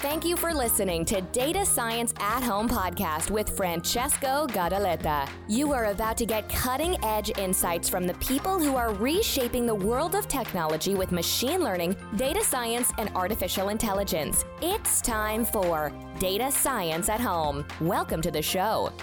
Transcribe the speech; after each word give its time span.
Thank 0.00 0.24
you 0.24 0.34
for 0.34 0.54
listening 0.54 1.04
to 1.04 1.20
Data 1.20 1.66
Science 1.66 2.14
at 2.20 2.42
Home 2.42 2.70
podcast 2.70 3.30
with 3.30 3.54
Francesco 3.54 4.46
Gadaletta. 4.46 5.28
You 5.46 5.72
are 5.74 5.90
about 5.90 6.16
to 6.16 6.24
get 6.24 6.48
cutting 6.48 6.96
edge 7.04 7.30
insights 7.38 7.86
from 7.86 8.06
the 8.06 8.14
people 8.14 8.58
who 8.58 8.76
are 8.76 8.94
reshaping 8.94 9.66
the 9.66 9.74
world 9.74 10.14
of 10.14 10.26
technology 10.26 10.94
with 10.94 11.12
machine 11.12 11.62
learning, 11.62 11.96
data 12.16 12.42
science, 12.42 12.90
and 12.96 13.10
artificial 13.14 13.68
intelligence. 13.68 14.46
It's 14.62 15.02
time 15.02 15.44
for 15.44 15.92
Data 16.18 16.50
Science 16.50 17.10
at 17.10 17.20
Home. 17.20 17.66
Welcome 17.82 18.22
to 18.22 18.30
the 18.30 18.40
show. 18.40 18.94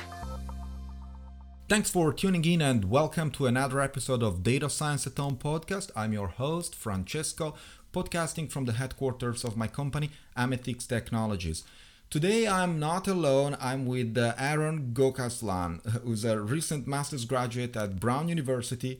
Thanks 1.70 1.92
for 1.92 2.12
tuning 2.12 2.44
in 2.46 2.62
and 2.62 2.86
welcome 2.86 3.30
to 3.32 3.46
another 3.46 3.82
episode 3.82 4.24
of 4.24 4.42
Data 4.42 4.68
Science 4.68 5.06
at 5.06 5.18
Home 5.20 5.38
podcast. 5.38 5.92
I'm 5.96 6.14
your 6.14 6.30
host, 6.30 6.74
Francesco, 6.74 7.54
podcasting 7.94 8.52
from 8.52 8.66
the 8.66 8.74
headquarters 8.74 9.44
of 9.44 9.58
my 9.58 9.68
company, 9.68 10.10
Amethix 10.36 10.88
Technologies. 10.88 11.64
Today 12.10 12.48
I'm 12.48 12.80
not 12.80 13.08
alone, 13.08 13.58
I'm 13.60 13.86
with 13.86 14.18
uh, 14.18 14.34
Aaron 14.38 14.92
Gokaslan, 14.94 15.86
who's 16.04 16.24
a 16.24 16.40
recent 16.40 16.88
master's 16.88 17.26
graduate 17.26 17.76
at 17.76 18.00
Brown 18.00 18.30
University. 18.30 19.00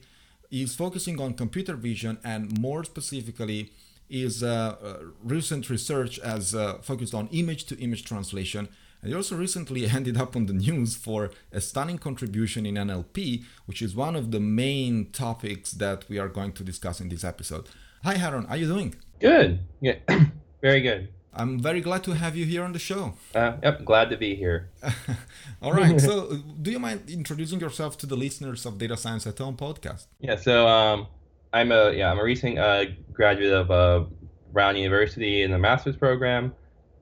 He's 0.50 0.74
focusing 0.74 1.20
on 1.20 1.34
computer 1.34 1.74
vision 1.74 2.18
and 2.22 2.58
more 2.60 2.84
specifically, 2.84 3.72
his 4.08 4.42
uh, 4.42 4.76
uh, 4.82 4.96
recent 5.22 5.68
research 5.70 6.18
has 6.24 6.54
uh, 6.54 6.78
focused 6.82 7.14
on 7.14 7.28
image 7.28 7.64
to 7.66 7.78
image 7.78 8.04
translation 8.04 8.68
and 9.02 9.10
he 9.10 9.16
also 9.16 9.36
recently 9.36 9.86
ended 9.88 10.16
up 10.16 10.36
on 10.36 10.46
the 10.46 10.52
news 10.52 10.96
for 10.96 11.30
a 11.52 11.60
stunning 11.60 11.98
contribution 11.98 12.66
in 12.66 12.74
NLP, 12.74 13.44
which 13.66 13.82
is 13.82 13.94
one 13.94 14.16
of 14.16 14.30
the 14.30 14.40
main 14.40 15.10
topics 15.12 15.72
that 15.72 16.08
we 16.08 16.18
are 16.18 16.28
going 16.28 16.52
to 16.52 16.64
discuss 16.64 17.00
in 17.00 17.08
this 17.08 17.24
episode. 17.24 17.68
Hi, 18.04 18.14
Aaron. 18.14 18.44
How 18.44 18.54
are 18.54 18.56
you 18.56 18.66
doing? 18.66 18.94
Good. 19.18 19.60
Yeah, 19.80 19.94
very 20.62 20.80
good. 20.80 21.08
I'm 21.34 21.58
very 21.58 21.80
glad 21.80 22.04
to 22.04 22.12
have 22.12 22.36
you 22.36 22.44
here 22.44 22.62
on 22.62 22.72
the 22.72 22.78
show. 22.78 23.14
Uh, 23.34 23.56
yep, 23.62 23.84
glad 23.84 24.10
to 24.10 24.16
be 24.16 24.36
here. 24.36 24.70
All 25.62 25.72
right. 25.72 26.00
so, 26.08 26.36
do 26.62 26.70
you 26.70 26.78
mind 26.78 27.10
introducing 27.10 27.60
yourself 27.60 27.98
to 27.98 28.06
the 28.06 28.16
listeners 28.16 28.64
of 28.66 28.78
Data 28.78 28.96
Science 28.96 29.26
at 29.26 29.38
Home 29.38 29.56
podcast? 29.56 30.06
Yeah. 30.20 30.36
So, 30.36 30.68
um, 30.68 31.08
I'm 31.52 31.72
a 31.72 31.92
yeah 31.92 32.10
I'm 32.10 32.18
a 32.18 32.24
recent 32.24 32.58
uh, 32.58 32.84
graduate 33.12 33.52
of 33.52 33.70
uh, 33.70 34.04
Brown 34.52 34.76
University 34.76 35.42
in 35.42 35.50
the 35.50 35.58
master's 35.58 35.96
program. 35.96 36.54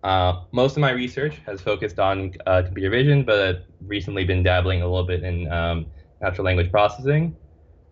Uh, 0.03 0.45
most 0.53 0.77
of 0.77 0.81
my 0.81 0.93
research 0.93 1.41
has 1.47 1.61
focused 1.61 1.99
on 1.99 2.33
uh, 2.47 2.63
computer 2.65 2.91
vision, 2.91 3.23
but 3.23 3.41
I've 3.41 3.63
recently 3.87 4.25
been 4.25 4.43
dabbling 4.43 4.81
a 4.81 4.87
little 4.87 5.07
bit 5.07 5.25
in 5.25 5.51
um, 5.53 5.87
natural 6.23 6.45
language 6.45 6.71
processing. 6.71 7.37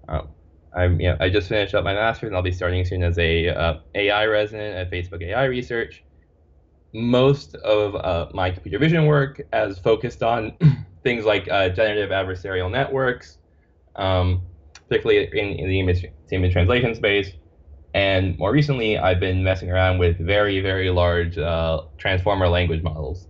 Uh, 0.09 0.23
I'm, 0.77 1.01
you 1.01 1.09
know, 1.09 1.17
I 1.21 1.29
just 1.29 1.49
finished 1.49 1.75
up 1.75 1.85
my 1.85 1.95
master's, 1.95 2.29
and 2.29 2.37
I'll 2.37 2.43
be 2.43 2.53
starting 2.53 2.85
soon 2.85 3.03
as 3.03 3.19
a 3.19 3.49
uh, 3.49 3.79
AI 3.95 4.27
resident 4.27 4.77
at 4.77 4.91
Facebook 4.91 5.23
AI 5.23 5.45
Research. 5.45 6.03
Most 6.93 7.55
of 7.57 7.95
uh, 7.97 8.29
my 8.33 8.51
computer 8.51 8.79
vision 8.79 9.07
work 9.07 9.41
has 9.53 9.79
focused 9.79 10.23
on 10.23 10.57
things 11.03 11.25
like 11.25 11.49
uh, 11.51 11.69
generative 11.69 12.11
adversarial 12.11 12.71
networks, 12.71 13.39
um, 13.97 14.43
particularly 14.89 15.29
in, 15.33 15.59
in 15.59 15.69
the 15.69 15.81
image, 15.81 16.05
image 16.31 16.53
translation 16.53 16.95
space. 16.95 17.33
And 17.95 18.37
more 18.39 18.51
recently, 18.51 18.99
I've 18.99 19.21
been 19.21 19.45
messing 19.45 19.71
around 19.71 19.99
with 19.99 20.19
very, 20.19 20.61
very 20.61 20.91
large 20.91 21.39
uh, 21.39 21.83
transformer 21.99 22.49
language 22.49 22.83
models. 22.83 23.29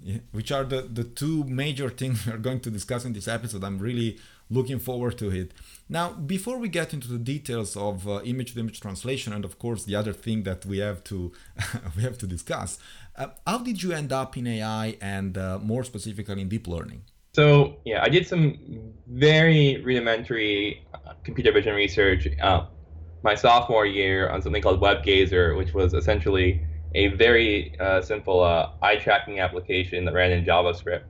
Yeah, 0.00 0.18
which 0.30 0.52
are 0.52 0.64
the, 0.64 0.82
the 0.82 1.04
two 1.04 1.44
major 1.44 1.90
things 1.90 2.26
we're 2.26 2.38
going 2.38 2.60
to 2.60 2.70
discuss 2.70 3.04
in 3.04 3.12
this 3.12 3.28
episode. 3.28 3.64
I'm 3.64 3.78
really 3.78 4.18
looking 4.50 4.78
forward 4.78 5.18
to 5.18 5.30
it. 5.30 5.52
Now, 5.88 6.12
before 6.12 6.58
we 6.58 6.68
get 6.68 6.92
into 6.92 7.08
the 7.08 7.18
details 7.18 7.76
of 7.76 8.08
uh, 8.08 8.20
image-to-image 8.22 8.80
translation, 8.80 9.32
and 9.32 9.44
of 9.44 9.58
course 9.58 9.84
the 9.84 9.94
other 9.94 10.12
thing 10.12 10.42
that 10.44 10.64
we 10.66 10.78
have 10.78 11.02
to 11.04 11.32
we 11.96 12.02
have 12.02 12.18
to 12.18 12.26
discuss, 12.26 12.78
uh, 13.16 13.28
how 13.46 13.58
did 13.58 13.82
you 13.82 13.92
end 13.92 14.12
up 14.12 14.36
in 14.36 14.46
AI 14.46 14.96
and 15.00 15.36
uh, 15.36 15.58
more 15.58 15.84
specifically 15.84 16.40
in 16.40 16.48
deep 16.48 16.66
learning? 16.66 17.02
So 17.32 17.76
yeah, 17.84 18.02
I 18.02 18.08
did 18.08 18.26
some 18.26 18.58
very 19.06 19.82
rudimentary 19.84 20.86
uh, 20.94 21.12
computer 21.24 21.52
vision 21.52 21.74
research 21.74 22.26
uh, 22.40 22.66
my 23.22 23.34
sophomore 23.34 23.86
year 23.86 24.28
on 24.30 24.42
something 24.42 24.62
called 24.62 24.80
WebGazer, 24.80 25.56
which 25.56 25.74
was 25.74 25.94
essentially 25.94 26.64
a 26.94 27.08
very 27.08 27.78
uh, 27.78 28.00
simple 28.00 28.42
uh, 28.42 28.70
eye 28.82 28.96
tracking 28.96 29.40
application 29.40 30.04
that 30.04 30.14
ran 30.14 30.30
in 30.32 30.44
JavaScript. 30.44 31.02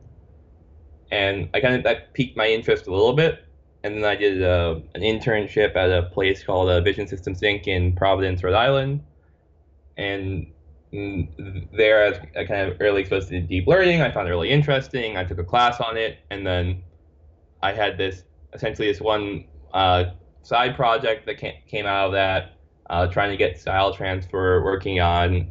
And 1.11 1.49
I 1.55 1.61
kind 1.61 1.75
of 1.75 1.83
that 1.85 2.13
piqued 2.15 2.37
my 2.37 2.49
interest 2.49 2.87
a 2.87 2.91
little 2.91 3.15
bit. 3.15 3.45
And 3.85 3.97
then 3.97 4.05
I 4.05 4.17
did 4.17 4.43
uh, 4.43 4.81
an 4.95 5.03
internship 5.03 5.77
at 5.77 5.91
a 5.91 6.05
place 6.11 6.43
called 6.43 6.69
uh, 6.69 6.81
Vision 6.81 7.07
Systems 7.07 7.41
Inc. 7.41 7.67
in 7.67 7.95
Providence, 7.95 8.43
Rhode 8.43 8.55
Island. 8.55 9.03
And 9.97 10.53
there, 10.93 12.05
I 12.05 12.11
was 12.11 12.19
kind 12.49 12.71
of 12.71 12.77
early 12.81 13.03
exposed 13.03 13.29
to 13.29 13.41
deep 13.41 13.67
learning. 13.67 14.03
I 14.03 14.11
found 14.11 14.27
it 14.29 14.31
really 14.31 14.51
interesting. 14.51 15.17
I 15.17 15.25
took 15.25 15.39
a 15.39 15.45
class 15.45 15.81
on 15.81 15.97
it, 15.97 16.19
and 16.31 16.47
then 16.47 16.83
I 17.63 17.73
had 17.73 17.99
this 17.99 18.25
essentially 18.55 18.89
this 18.89 19.01
one 19.01 19.45
uh, 19.75 20.05
side 20.43 20.77
project 20.77 21.27
that 21.27 21.37
came 21.37 21.87
out 21.87 22.07
of 22.07 22.13
that, 22.13 22.53
uh, 22.89 23.07
trying 23.09 23.31
to 23.31 23.37
get 23.37 23.59
style 23.61 23.93
transfer, 23.93 24.63
working 24.65 25.01
on 25.01 25.51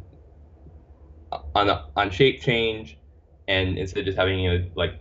on 1.54 1.70
on 1.96 2.10
shape 2.10 2.40
change, 2.40 2.98
and 3.46 3.78
instead 3.78 4.00
of 4.00 4.06
just 4.06 4.18
having 4.18 4.40
you 4.40 4.58
know 4.58 4.66
like 4.74 4.98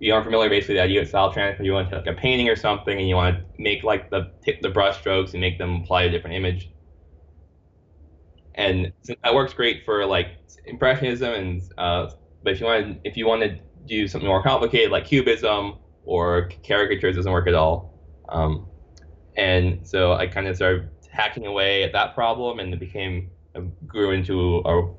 you 0.00 0.14
aren't 0.14 0.24
familiar 0.24 0.48
basically 0.48 0.76
the 0.76 0.82
idea 0.82 1.02
of 1.02 1.08
style 1.08 1.32
transfer, 1.32 1.62
you 1.62 1.72
want 1.72 1.90
to 1.90 1.96
like 1.96 2.06
a 2.06 2.12
painting 2.12 2.48
or 2.48 2.56
something, 2.56 2.98
and 2.98 3.08
you 3.08 3.16
want 3.16 3.36
to 3.36 3.44
make 3.58 3.82
like 3.82 4.10
the 4.10 4.30
the 4.62 4.68
brush 4.68 4.98
strokes 4.98 5.32
and 5.32 5.40
make 5.40 5.58
them 5.58 5.82
apply 5.82 6.02
a 6.02 6.10
different 6.10 6.36
image. 6.36 6.70
And 8.54 8.92
that 9.22 9.34
works 9.34 9.52
great 9.54 9.84
for 9.84 10.04
like 10.06 10.28
impressionism, 10.66 11.32
and 11.32 11.62
uh, 11.78 12.10
but 12.42 12.52
if 12.52 12.60
you 12.60 12.66
want 12.66 13.00
if 13.04 13.16
you 13.16 13.26
want 13.26 13.42
to 13.42 13.58
do 13.86 14.06
something 14.06 14.28
more 14.28 14.42
complicated 14.42 14.90
like 14.90 15.06
cubism 15.06 15.78
or 16.04 16.50
caricatures, 16.66 17.16
doesn't 17.16 17.32
work 17.32 17.48
at 17.48 17.54
all. 17.54 17.94
Um, 18.28 18.66
and 19.36 19.86
so 19.86 20.12
I 20.12 20.26
kind 20.26 20.46
of 20.46 20.56
started 20.56 20.90
hacking 21.10 21.46
away 21.46 21.82
at 21.82 21.92
that 21.92 22.14
problem, 22.14 22.60
and 22.60 22.72
it 22.72 22.80
became 22.80 23.30
grew 23.86 24.12
into 24.12 24.58
a 24.64 24.94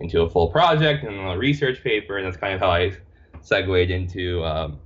into 0.00 0.22
a 0.22 0.30
full 0.30 0.48
project 0.50 1.04
and 1.04 1.18
a 1.18 1.38
research 1.38 1.82
paper, 1.82 2.18
and 2.18 2.26
that's 2.26 2.36
kind 2.36 2.54
of 2.54 2.60
how 2.60 2.70
I 2.70 2.92
segued 3.44 3.90
into 3.90 4.42
um, 4.44 4.78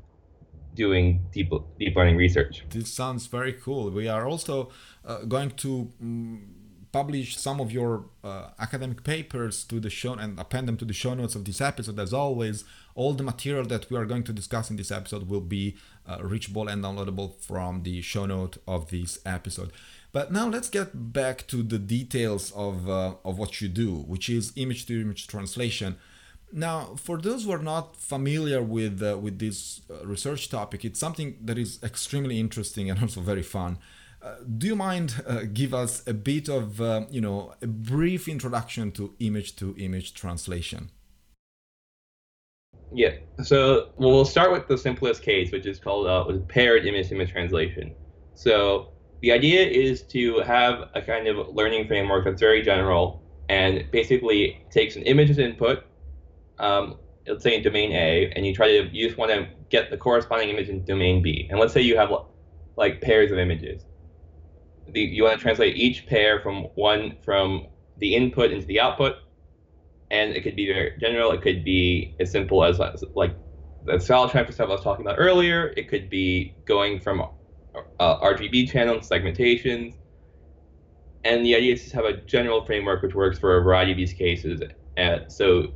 doing 0.74 1.24
deep 1.32 1.50
deep 1.78 1.96
learning 1.96 2.16
research. 2.16 2.64
This 2.69 2.92
sounds 2.92 3.26
very 3.26 3.54
cool. 3.54 3.91
We 3.91 4.08
are 4.08 4.28
also 4.28 4.70
uh, 5.04 5.24
going 5.24 5.50
to. 5.62 5.91
Um, 6.02 6.54
publish 6.91 7.36
some 7.36 7.60
of 7.60 7.70
your 7.70 8.06
uh, 8.24 8.48
academic 8.58 9.04
papers 9.04 9.64
to 9.64 9.78
the 9.78 9.91
show 9.91 10.14
and 10.14 10.38
append 10.41 10.66
them 10.66 10.76
to 10.76 10.84
the 10.84 10.94
show 10.94 11.14
notes 11.14 11.34
of 11.34 11.44
this 11.44 11.60
episode 11.60 11.98
as 11.98 12.12
always 12.14 12.64
all 12.94 13.12
the 13.12 13.22
material 13.22 13.64
that 13.64 13.91
we 13.91 13.96
are 13.96 14.06
going 14.06 14.22
to 14.22 14.32
discuss 14.32 14.70
in 14.70 14.76
this 14.76 14.90
episode 14.90 15.28
will 15.28 15.40
be 15.40 15.76
uh, 16.08 16.19
reachable 16.22 16.66
and 16.66 16.82
downloadable 16.82 17.34
from 17.40 17.82
the 17.82 18.00
show 18.00 18.25
note 18.25 18.56
of 18.66 18.90
this 18.90 19.19
episode 19.26 19.70
but 20.12 20.32
now 20.32 20.48
let's 20.48 20.70
get 20.70 21.12
back 21.12 21.46
to 21.46 21.62
the 21.62 21.78
details 21.78 22.52
of, 22.52 22.88
uh, 22.88 23.14
of 23.25 23.38
what 23.38 23.60
you 23.60 23.69
do 23.69 23.92
which 23.94 24.30
is 24.30 24.52
image 24.56 24.86
to 24.86 24.98
image 25.00 25.26
translation 25.26 25.96
now, 26.53 26.94
for 26.97 27.19
those 27.19 27.44
who 27.44 27.53
are 27.53 27.62
not 27.62 27.97
familiar 27.97 28.62
with 28.62 29.03
uh, 29.03 29.19
with 29.19 29.38
this 29.38 29.82
uh, 29.91 30.06
research 30.06 30.48
topic, 30.48 30.84
it's 30.84 30.98
something 30.98 31.36
that 31.44 31.59
is 31.59 31.78
extremely 31.82 32.41
interesting 32.41 32.91
and 32.91 32.98
also 33.03 33.20
very 33.20 33.42
fun. 33.42 33.78
Uh, 34.20 34.34
do 34.56 34.66
you 34.66 34.75
mind 34.75 35.22
uh, 35.26 35.42
give 35.53 35.72
us 35.72 36.03
a 36.06 36.14
bit 36.14 36.48
of 36.48 36.81
uh, 36.81 37.06
you 37.10 37.20
know 37.20 37.54
a 37.62 37.66
brief 37.66 38.28
introduction 38.28 38.91
to 38.92 39.14
image 39.20 39.56
to 39.56 39.75
image 39.78 40.14
translation? 40.14 40.91
Yeah. 42.92 43.16
So 43.42 43.91
we'll 43.98 44.25
start 44.25 44.50
with 44.50 44.66
the 44.66 44.78
simplest 44.78 45.22
case, 45.22 45.53
which 45.53 45.66
is 45.66 45.78
called 45.78 46.06
uh, 46.06 46.25
paired 46.48 46.87
image 46.87 47.08
to 47.08 47.14
image 47.14 47.32
translation. 47.32 47.94
So 48.34 48.92
the 49.20 49.32
idea 49.32 49.66
is 49.66 50.03
to 50.04 50.41
have 50.41 50.88
a 50.94 51.03
kind 51.03 51.28
of 51.28 51.54
learning 51.54 51.87
framework 51.87 52.25
that's 52.25 52.41
very 52.41 52.62
general 52.62 53.22
and 53.48 53.91
basically 53.91 54.64
takes 54.70 54.97
an 54.97 55.03
image 55.03 55.31
as 55.31 55.38
input, 55.38 55.84
um, 56.58 56.96
let's 57.26 57.43
say 57.43 57.55
in 57.55 57.62
domain 57.62 57.93
A, 57.93 58.32
and 58.34 58.46
you 58.46 58.55
try 58.55 58.69
to 58.69 58.88
you 58.93 59.06
just 59.06 59.19
want 59.19 59.31
to 59.31 59.49
get 59.70 59.90
the 59.90 59.96
corresponding 59.96 60.49
image 60.49 60.69
in 60.69 60.84
domain 60.84 61.22
B. 61.22 61.46
And 61.50 61.58
let's 61.58 61.72
say 61.72 61.81
you 61.81 61.96
have 61.96 62.10
like 62.76 63.00
pairs 63.00 63.31
of 63.31 63.38
images 63.38 63.84
the, 64.93 65.00
you 65.00 65.25
want 65.25 65.38
to 65.38 65.43
translate 65.43 65.76
each 65.76 66.06
pair 66.06 66.40
from 66.40 66.64
one 66.75 67.16
from 67.25 67.66
the 67.99 68.14
input 68.14 68.50
into 68.50 68.66
the 68.66 68.81
output, 68.81 69.14
and 70.10 70.32
it 70.32 70.43
could 70.43 70.56
be 70.56 70.66
very 70.66 70.93
general. 71.00 71.31
It 71.32 71.43
could 71.43 71.64
be 71.64 72.14
as 72.20 72.31
simple 72.31 72.64
as 72.64 72.78
like 73.14 73.34
the 73.84 73.99
style 73.99 74.28
transfer 74.28 74.52
stuff 74.52 74.69
I 74.69 74.72
was 74.72 74.81
talking 74.82 75.05
about 75.05 75.16
earlier. 75.19 75.72
It 75.76 75.88
could 75.88 76.08
be 76.08 76.55
going 76.64 77.00
from 77.00 77.22
uh, 78.00 78.19
RGB 78.19 78.70
channels, 78.70 79.08
segmentations, 79.08 79.94
and 81.25 81.44
the 81.44 81.55
idea 81.55 81.75
is 81.75 81.88
to 81.90 81.96
have 81.96 82.05
a 82.05 82.14
general 82.14 82.64
framework 82.64 83.02
which 83.02 83.14
works 83.14 83.38
for 83.38 83.56
a 83.56 83.62
variety 83.62 83.93
of 83.93 83.96
these 83.96 84.12
cases. 84.12 84.60
And 84.96 85.31
so, 85.31 85.69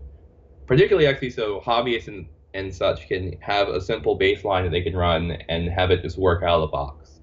particularly 0.73 1.07
actually, 1.07 1.29
so 1.29 1.61
hobbyists 1.61 2.09
and, 2.09 2.27
and 2.55 2.75
such 2.75 3.07
can 3.07 3.37
have 3.41 3.69
a 3.69 3.79
simple 3.79 4.19
baseline 4.19 4.65
that 4.65 4.71
they 4.71 4.81
can 4.81 4.97
run 4.97 5.33
and 5.51 5.69
have 5.69 5.91
it 5.91 6.01
just 6.01 6.17
work 6.17 6.43
out 6.43 6.63
of 6.63 6.63
the 6.63 6.67
box. 6.69 7.21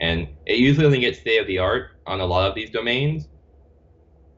And 0.00 0.26
it 0.44 0.58
usually 0.58 0.86
only 0.86 0.98
gets 0.98 1.20
state 1.20 1.40
of 1.40 1.46
the 1.46 1.58
art 1.58 1.90
on 2.08 2.18
a 2.18 2.26
lot 2.26 2.48
of 2.48 2.56
these 2.56 2.68
domains, 2.68 3.28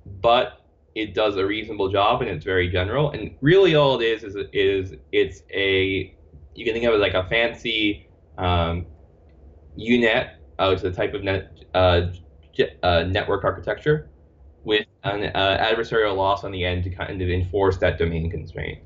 but 0.04 0.66
it 0.94 1.14
does 1.14 1.36
a 1.36 1.46
reasonable 1.46 1.88
job 1.88 2.20
and 2.20 2.30
it's 2.30 2.44
very 2.44 2.68
general. 2.68 3.12
And 3.12 3.34
really, 3.40 3.74
all 3.74 3.98
it 3.98 4.04
is 4.04 4.22
is 4.22 4.36
is 4.52 4.98
it's 5.12 5.44
a 5.54 6.14
you 6.54 6.66
can 6.66 6.74
think 6.74 6.84
of 6.84 6.92
it 6.92 6.98
like 6.98 7.14
a 7.14 7.26
fancy 7.30 8.06
um, 8.36 8.84
UNet, 9.78 10.34
uh, 10.58 10.66
which 10.68 10.80
is 10.80 10.84
a 10.84 10.90
type 10.90 11.14
of 11.14 11.24
net, 11.24 11.64
uh, 11.72 12.02
uh, 12.82 13.04
network 13.04 13.44
architecture 13.44 14.10
with 14.64 14.86
an 15.04 15.30
uh, 15.34 15.58
adversarial 15.58 16.16
loss 16.16 16.44
on 16.44 16.52
the 16.52 16.64
end 16.64 16.84
to 16.84 16.90
kind 16.90 17.20
of 17.20 17.28
enforce 17.28 17.78
that 17.78 17.98
domain 17.98 18.30
constraint. 18.30 18.78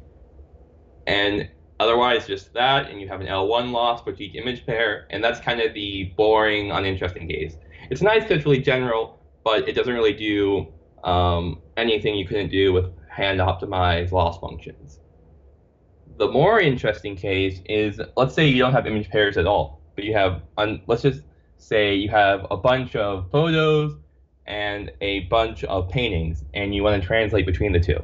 And 1.07 1.49
otherwise, 1.79 2.27
just 2.27 2.53
that, 2.55 2.91
and 2.91 3.01
you 3.01 3.09
have 3.09 3.21
an 3.21 3.27
L1 3.27 3.71
loss 3.73 4.03
for 4.03 4.15
each 4.15 4.35
image 4.35 4.65
pair, 4.67 5.07
and 5.11 5.23
that's 5.23 5.41
kind 5.41 5.61
of 5.61 5.75
the 5.75 6.13
boring, 6.17 6.71
uninteresting 6.71 7.29
case. 7.29 7.57
It's 7.91 8.03
nice 8.03 8.23
because 8.23 8.39
it's 8.39 8.47
really 8.47 8.63
general, 8.63 9.19
but 9.45 9.69
it 9.69 9.75
doesn't 9.75 9.95
really 9.95 10.15
do 10.15 10.67
um, 11.05 11.61
anything 11.77 12.17
you 12.17 12.27
couldn't 12.27 12.51
do 12.51 12.73
with 12.73 12.87
hand 13.09 13.41
optimized 13.41 14.13
loss 14.13 14.39
functions. 14.39 15.01
The 16.19 16.29
more 16.29 16.61
interesting 16.61 17.15
case 17.15 17.61
is 17.67 18.01
let's 18.17 18.35
say 18.35 18.49
you 18.49 18.59
don't 18.59 18.73
have 18.73 18.87
image 18.87 19.11
pairs 19.11 19.37
at 19.37 19.47
all, 19.47 19.83
but 19.95 20.05
you 20.05 20.15
have, 20.15 20.43
let's 20.87 21.03
just 21.03 21.23
say 21.59 21.95
you 21.95 22.09
have 22.09 22.47
a 22.51 22.57
bunch 22.57 22.97
of 22.97 23.31
photos 23.31 23.97
and 24.47 24.91
a 25.01 25.21
bunch 25.25 25.65
of 25.65 25.89
paintings, 25.89 26.45
and 26.55 26.75
you 26.75 26.83
want 26.83 27.01
to 27.01 27.07
translate 27.07 27.47
between 27.47 27.73
the 27.73 27.81
two. 27.81 28.03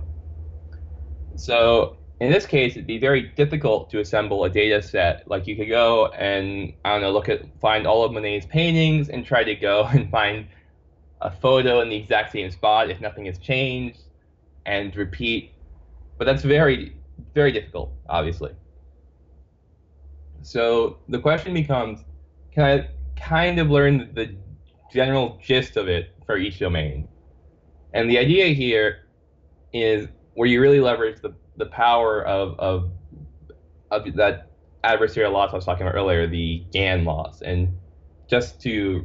So 1.36 1.96
in 2.20 2.30
this 2.30 2.46
case, 2.46 2.72
it'd 2.72 2.86
be 2.86 2.98
very 2.98 3.22
difficult 3.34 3.90
to 3.90 3.98
assemble 3.98 4.44
a 4.44 4.48
data 4.48 4.80
set. 4.80 5.28
Like 5.28 5.46
you 5.48 5.56
could 5.56 5.68
go 5.68 6.06
and 6.06 6.72
I 6.84 6.92
don't 6.92 7.02
know, 7.02 7.10
look 7.10 7.28
at 7.28 7.42
find 7.60 7.86
all 7.86 8.04
of 8.04 8.12
Monet's 8.12 8.46
paintings 8.46 9.08
and 9.08 9.26
try 9.26 9.42
to 9.42 9.54
go 9.56 9.84
and 9.92 10.10
find 10.10 10.46
a 11.20 11.30
photo 11.30 11.80
in 11.80 11.88
the 11.88 11.96
exact 11.96 12.32
same 12.32 12.50
spot 12.50 12.90
if 12.90 13.00
nothing 13.00 13.26
has 13.26 13.38
changed, 13.38 14.00
and 14.66 14.94
repeat. 14.94 15.52
But 16.16 16.26
that's 16.26 16.42
very 16.42 16.96
very 17.34 17.50
difficult, 17.50 17.92
obviously. 18.08 18.52
So 20.42 20.98
the 21.08 21.18
question 21.18 21.54
becomes, 21.54 22.04
can 22.52 22.64
I 22.64 22.88
kind 23.16 23.58
of 23.58 23.70
learn 23.70 24.10
the 24.14 24.34
general 24.92 25.38
gist 25.42 25.76
of 25.76 25.88
it 25.88 26.14
for 26.26 26.36
each 26.36 26.58
domain. 26.58 27.08
And 27.94 28.10
the 28.10 28.18
idea 28.18 28.46
here 28.48 29.08
is 29.72 30.08
where 30.34 30.48
you 30.48 30.60
really 30.60 30.80
leverage 30.80 31.20
the, 31.20 31.34
the 31.56 31.66
power 31.66 32.24
of, 32.24 32.58
of, 32.58 32.90
of 33.90 34.14
that 34.16 34.50
adversarial 34.84 35.32
loss 35.32 35.52
I 35.52 35.56
was 35.56 35.64
talking 35.64 35.86
about 35.86 35.96
earlier, 35.96 36.26
the 36.26 36.64
GAN 36.72 37.04
loss. 37.04 37.42
And 37.42 37.76
just 38.28 38.60
to 38.62 39.04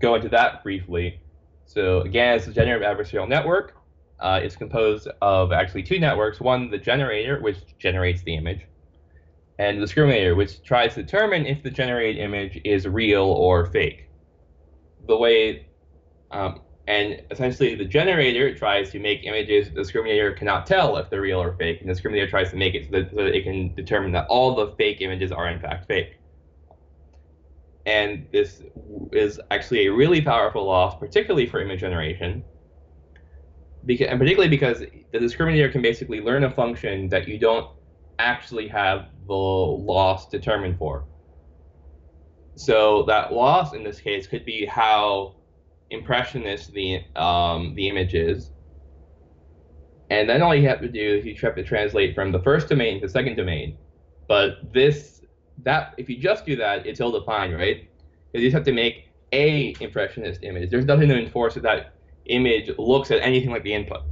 go 0.00 0.14
into 0.14 0.28
that 0.30 0.62
briefly, 0.62 1.20
so 1.66 2.00
again, 2.00 2.36
it's 2.36 2.46
a 2.46 2.52
generative 2.52 2.86
adversarial 2.86 3.28
network. 3.28 3.76
Uh, 4.20 4.40
it's 4.42 4.56
composed 4.56 5.08
of 5.20 5.52
actually 5.52 5.82
two 5.82 5.98
networks. 5.98 6.40
One, 6.40 6.70
the 6.70 6.78
generator, 6.78 7.40
which 7.40 7.58
generates 7.78 8.22
the 8.22 8.36
image, 8.36 8.66
and 9.58 9.80
the 9.80 9.86
discriminator, 9.86 10.36
which 10.36 10.62
tries 10.62 10.94
to 10.94 11.02
determine 11.02 11.44
if 11.46 11.62
the 11.62 11.70
generated 11.70 12.22
image 12.22 12.60
is 12.64 12.86
real 12.86 13.24
or 13.24 13.66
fake. 13.66 14.08
The 15.06 15.16
way 15.16 15.66
um, 16.30 16.60
and 16.88 17.22
essentially, 17.30 17.76
the 17.76 17.84
generator 17.84 18.54
tries 18.54 18.90
to 18.90 18.98
make 18.98 19.24
images 19.24 19.70
the 19.70 19.80
discriminator 19.80 20.36
cannot 20.36 20.66
tell 20.66 20.96
if 20.96 21.08
they're 21.10 21.20
real 21.20 21.40
or 21.40 21.54
fake, 21.56 21.80
and 21.80 21.88
the 21.88 21.94
discriminator 21.94 22.28
tries 22.28 22.50
to 22.50 22.56
make 22.56 22.74
it 22.74 22.86
so 22.86 22.90
that, 22.90 23.10
so 23.10 23.16
that 23.16 23.36
it 23.36 23.44
can 23.44 23.72
determine 23.74 24.10
that 24.12 24.26
all 24.26 24.54
the 24.54 24.72
fake 24.76 25.00
images 25.00 25.30
are 25.30 25.48
in 25.48 25.60
fact 25.60 25.86
fake. 25.86 26.18
And 27.86 28.26
this 28.32 28.62
is 29.12 29.40
actually 29.50 29.86
a 29.86 29.92
really 29.92 30.20
powerful 30.20 30.64
loss, 30.64 30.98
particularly 30.98 31.46
for 31.46 31.60
image 31.60 31.80
generation, 31.80 32.42
because, 33.84 34.08
and 34.08 34.18
particularly 34.18 34.50
because 34.50 34.80
the 34.80 35.18
discriminator 35.18 35.70
can 35.70 35.82
basically 35.82 36.20
learn 36.20 36.42
a 36.44 36.50
function 36.50 37.08
that 37.10 37.28
you 37.28 37.38
don't 37.38 37.68
actually 38.18 38.66
have 38.68 39.06
the 39.28 39.34
loss 39.34 40.28
determined 40.28 40.78
for. 40.78 41.04
So 42.54 43.04
that 43.04 43.32
loss 43.32 43.74
in 43.74 43.82
this 43.82 44.00
case 44.00 44.26
could 44.26 44.44
be 44.44 44.66
how 44.66 45.36
impressionist 45.90 46.72
the 46.72 47.02
um, 47.16 47.74
the 47.74 47.88
image 47.88 48.14
is. 48.14 48.50
And 50.10 50.28
then 50.28 50.42
all 50.42 50.54
you 50.54 50.68
have 50.68 50.80
to 50.80 50.88
do 50.88 51.16
is 51.18 51.24
you 51.24 51.34
have 51.42 51.54
to 51.54 51.64
translate 51.64 52.14
from 52.14 52.32
the 52.32 52.40
first 52.40 52.68
domain 52.68 53.00
to 53.00 53.06
the 53.06 53.12
second 53.12 53.36
domain. 53.36 53.78
But 54.28 54.72
this 54.72 55.22
that 55.62 55.94
if 55.96 56.08
you 56.08 56.18
just 56.18 56.44
do 56.44 56.56
that, 56.56 56.86
it's 56.86 57.00
ill-defined, 57.00 57.54
right? 57.54 57.88
Because 58.30 58.42
you 58.42 58.48
just 58.48 58.54
have 58.54 58.64
to 58.64 58.72
make 58.72 59.08
a 59.32 59.74
impressionist 59.80 60.42
image. 60.42 60.70
There's 60.70 60.84
nothing 60.84 61.08
to 61.08 61.18
enforce 61.18 61.54
that 61.54 61.62
that 61.62 61.94
image 62.26 62.70
looks 62.78 63.10
at 63.10 63.20
anything 63.22 63.50
like 63.50 63.62
the 63.62 63.72
input. 63.72 64.02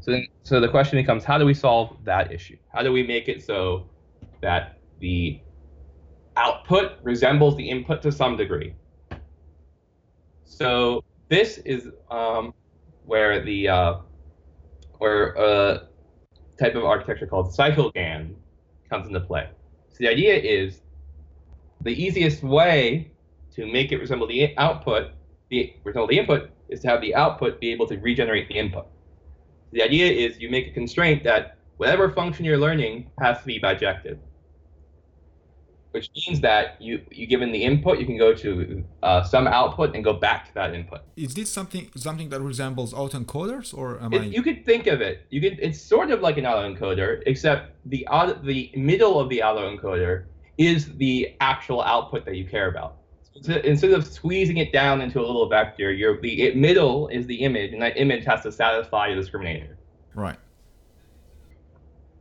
So 0.00 0.12
then, 0.12 0.26
so 0.42 0.60
the 0.60 0.68
question 0.68 0.98
becomes, 0.98 1.24
how 1.24 1.38
do 1.38 1.44
we 1.44 1.54
solve 1.54 1.96
that 2.04 2.32
issue? 2.32 2.56
How 2.72 2.82
do 2.82 2.92
we 2.92 3.02
make 3.02 3.28
it 3.28 3.42
so 3.42 3.88
that 4.40 4.78
the 5.00 5.40
output 6.38 6.98
resembles 7.02 7.56
the 7.56 7.68
input 7.68 8.00
to 8.02 8.12
some 8.12 8.36
degree? 8.36 8.74
So 10.44 11.04
this 11.28 11.58
is 11.58 11.88
um, 12.10 12.54
where 13.04 13.44
the 13.44 13.68
uh, 13.68 13.94
where 14.98 15.32
a 15.34 15.88
type 16.58 16.74
of 16.74 16.84
architecture 16.84 17.26
called 17.26 17.52
CycleGAN 17.52 18.34
comes 18.88 19.06
into 19.06 19.20
play. 19.20 19.48
So 19.90 19.96
the 19.98 20.08
idea 20.08 20.34
is 20.34 20.80
the 21.82 21.90
easiest 21.90 22.42
way 22.42 23.12
to 23.54 23.66
make 23.70 23.92
it 23.92 23.98
resemble 23.98 24.26
the 24.26 24.56
output, 24.56 25.12
the 25.50 25.74
resemble 25.84 26.08
the 26.08 26.18
input, 26.18 26.50
is 26.68 26.80
to 26.80 26.88
have 26.88 27.00
the 27.00 27.14
output 27.14 27.60
be 27.60 27.70
able 27.72 27.86
to 27.88 27.96
regenerate 27.98 28.48
the 28.48 28.54
input. 28.54 28.86
The 29.72 29.82
idea 29.82 30.10
is 30.10 30.40
you 30.40 30.50
make 30.50 30.68
a 30.68 30.70
constraint 30.70 31.22
that 31.24 31.58
whatever 31.76 32.10
function 32.10 32.44
you're 32.44 32.58
learning 32.58 33.10
has 33.20 33.38
to 33.40 33.46
be 33.46 33.60
bijective 33.60 34.18
which 35.92 36.10
means 36.14 36.40
that 36.40 36.80
you 36.80 37.00
you 37.10 37.26
given 37.26 37.50
the 37.52 37.62
input, 37.62 37.98
you 37.98 38.06
can 38.06 38.18
go 38.18 38.34
to 38.34 38.84
uh, 39.02 39.22
some 39.22 39.46
output 39.46 39.94
and 39.94 40.04
go 40.04 40.12
back 40.12 40.46
to 40.48 40.54
that 40.54 40.74
input. 40.74 41.00
Is 41.16 41.34
this 41.34 41.50
something 41.50 41.90
something 41.96 42.28
that 42.28 42.40
resembles 42.40 42.92
autoencoders, 42.92 43.76
or 43.76 44.00
am 44.00 44.12
it, 44.12 44.20
I? 44.22 44.24
You 44.24 44.42
could 44.42 44.64
think 44.64 44.86
of 44.86 45.00
it. 45.00 45.26
You 45.30 45.40
could. 45.40 45.58
It's 45.60 45.80
sort 45.80 46.10
of 46.10 46.20
like 46.20 46.36
an 46.36 46.44
autoencoder, 46.44 47.22
except 47.26 47.72
the 47.86 48.06
auto, 48.08 48.34
the 48.42 48.70
middle 48.76 49.18
of 49.18 49.28
the 49.28 49.38
autoencoder 49.38 50.24
is 50.58 50.94
the 50.96 51.34
actual 51.40 51.82
output 51.82 52.24
that 52.26 52.34
you 52.34 52.44
care 52.44 52.68
about. 52.68 52.96
So 53.40 53.54
instead 53.54 53.92
of 53.92 54.06
squeezing 54.06 54.56
it 54.56 54.72
down 54.72 55.00
into 55.00 55.20
a 55.20 55.26
little 55.26 55.48
vector, 55.48 55.92
your 55.92 56.20
the 56.20 56.42
it, 56.42 56.56
middle 56.56 57.08
is 57.08 57.26
the 57.26 57.36
image, 57.36 57.72
and 57.72 57.80
that 57.80 57.96
image 57.96 58.24
has 58.24 58.42
to 58.42 58.52
satisfy 58.52 59.14
the 59.14 59.20
discriminator. 59.20 59.76
Right. 60.14 60.38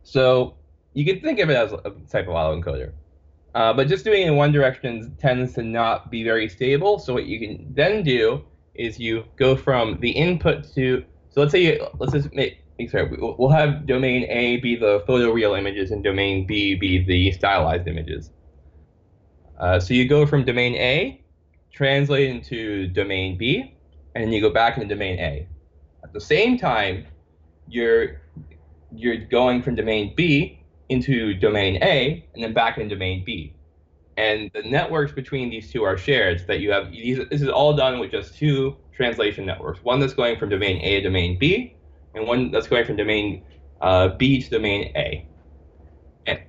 So 0.03 0.56
you 0.94 1.06
can 1.06 1.20
think 1.20 1.39
of 1.39 1.50
it 1.50 1.58
as 1.58 1.74
a 1.74 1.91
type 2.10 2.27
of 2.27 2.36
autoencoder. 2.36 2.91
Uh, 3.58 3.74
but 3.74 3.88
just 3.88 4.06
doing 4.06 4.22
it 4.22 4.28
in 4.28 4.36
one 4.36 4.52
direction 4.52 5.16
tends 5.18 5.56
to 5.56 5.64
not 5.64 6.12
be 6.12 6.24
very 6.24 6.48
stable. 6.48 7.00
So 7.00 7.12
what 7.12 7.26
you 7.26 7.40
can 7.40 7.74
then 7.74 8.04
do 8.04 8.44
is 8.76 9.00
you 9.00 9.24
go 9.36 9.56
from 9.56 10.00
the 10.00 10.12
input 10.12 10.72
to 10.76 11.04
so 11.32 11.42
let's 11.42 11.54
say 11.54 11.64
you, 11.64 11.88
let's 11.98 12.14
just 12.14 12.32
make 12.36 12.60
sorry 12.88 13.18
we'll 13.20 13.50
have 13.50 13.88
domain 13.88 14.26
A 14.30 14.58
be 14.58 14.76
the 14.76 15.04
photoreal 15.08 15.58
images 15.58 15.90
and 15.90 16.04
domain 16.04 16.46
B 16.46 16.76
be 16.76 17.04
the 17.04 17.32
stylized 17.32 17.88
images. 17.88 18.30
Uh, 19.60 19.80
so 19.80 19.96
you 19.96 20.08
go 20.08 20.28
from 20.28 20.46
domain 20.46 20.76
A, 20.76 21.20
translate 21.74 22.30
into 22.30 22.86
domain 22.90 23.40
B, 23.40 23.76
and 24.14 24.24
then 24.24 24.32
you 24.32 24.40
go 24.40 24.52
back 24.52 24.78
into 24.78 24.94
domain 24.94 25.18
A. 25.18 25.48
At 26.04 26.14
the 26.14 26.22
same 26.22 26.60
time, 26.60 27.08
you're 27.68 28.22
you're 28.92 29.18
going 29.18 29.64
from 29.64 29.74
domain 29.74 30.14
B 30.16 30.57
into 30.89 31.34
domain 31.34 31.82
A 31.84 32.25
and 32.34 32.44
then 32.44 32.53
back 32.53 32.77
in 32.77 32.88
domain 32.88 33.24
B. 33.25 33.53
And 34.17 34.50
the 34.53 34.63
networks 34.63 35.12
between 35.12 35.50
these 35.50 35.72
two 35.72 35.84
are 35.84 35.98
shared 35.98 36.39
so 36.39 36.46
that 36.48 36.60
you 36.60 36.72
have 36.72 36.91
these, 36.91 37.20
this 37.29 37.41
is 37.41 37.50
all 37.50 37.75
done 37.75 38.00
with 38.00 38.12
just 38.12 38.36
two 38.36 38.75
translation 38.96 39.46
networks. 39.46 39.84
One 39.84 40.00
that's 40.00 40.13
going 40.13 40.39
from 40.39 40.50
domain 40.50 40.82
A 40.82 40.96
to 40.96 41.01
domain 41.01 41.38
B, 41.38 41.75
and 42.15 42.27
one 42.27 42.51
that's 42.51 42.67
going 42.67 42.86
from 42.86 42.96
domain 42.96 43.44
uh, 43.79 44.10
B 44.10 44.41
to 44.41 44.50
domain 44.50 44.91
A. 44.96 45.27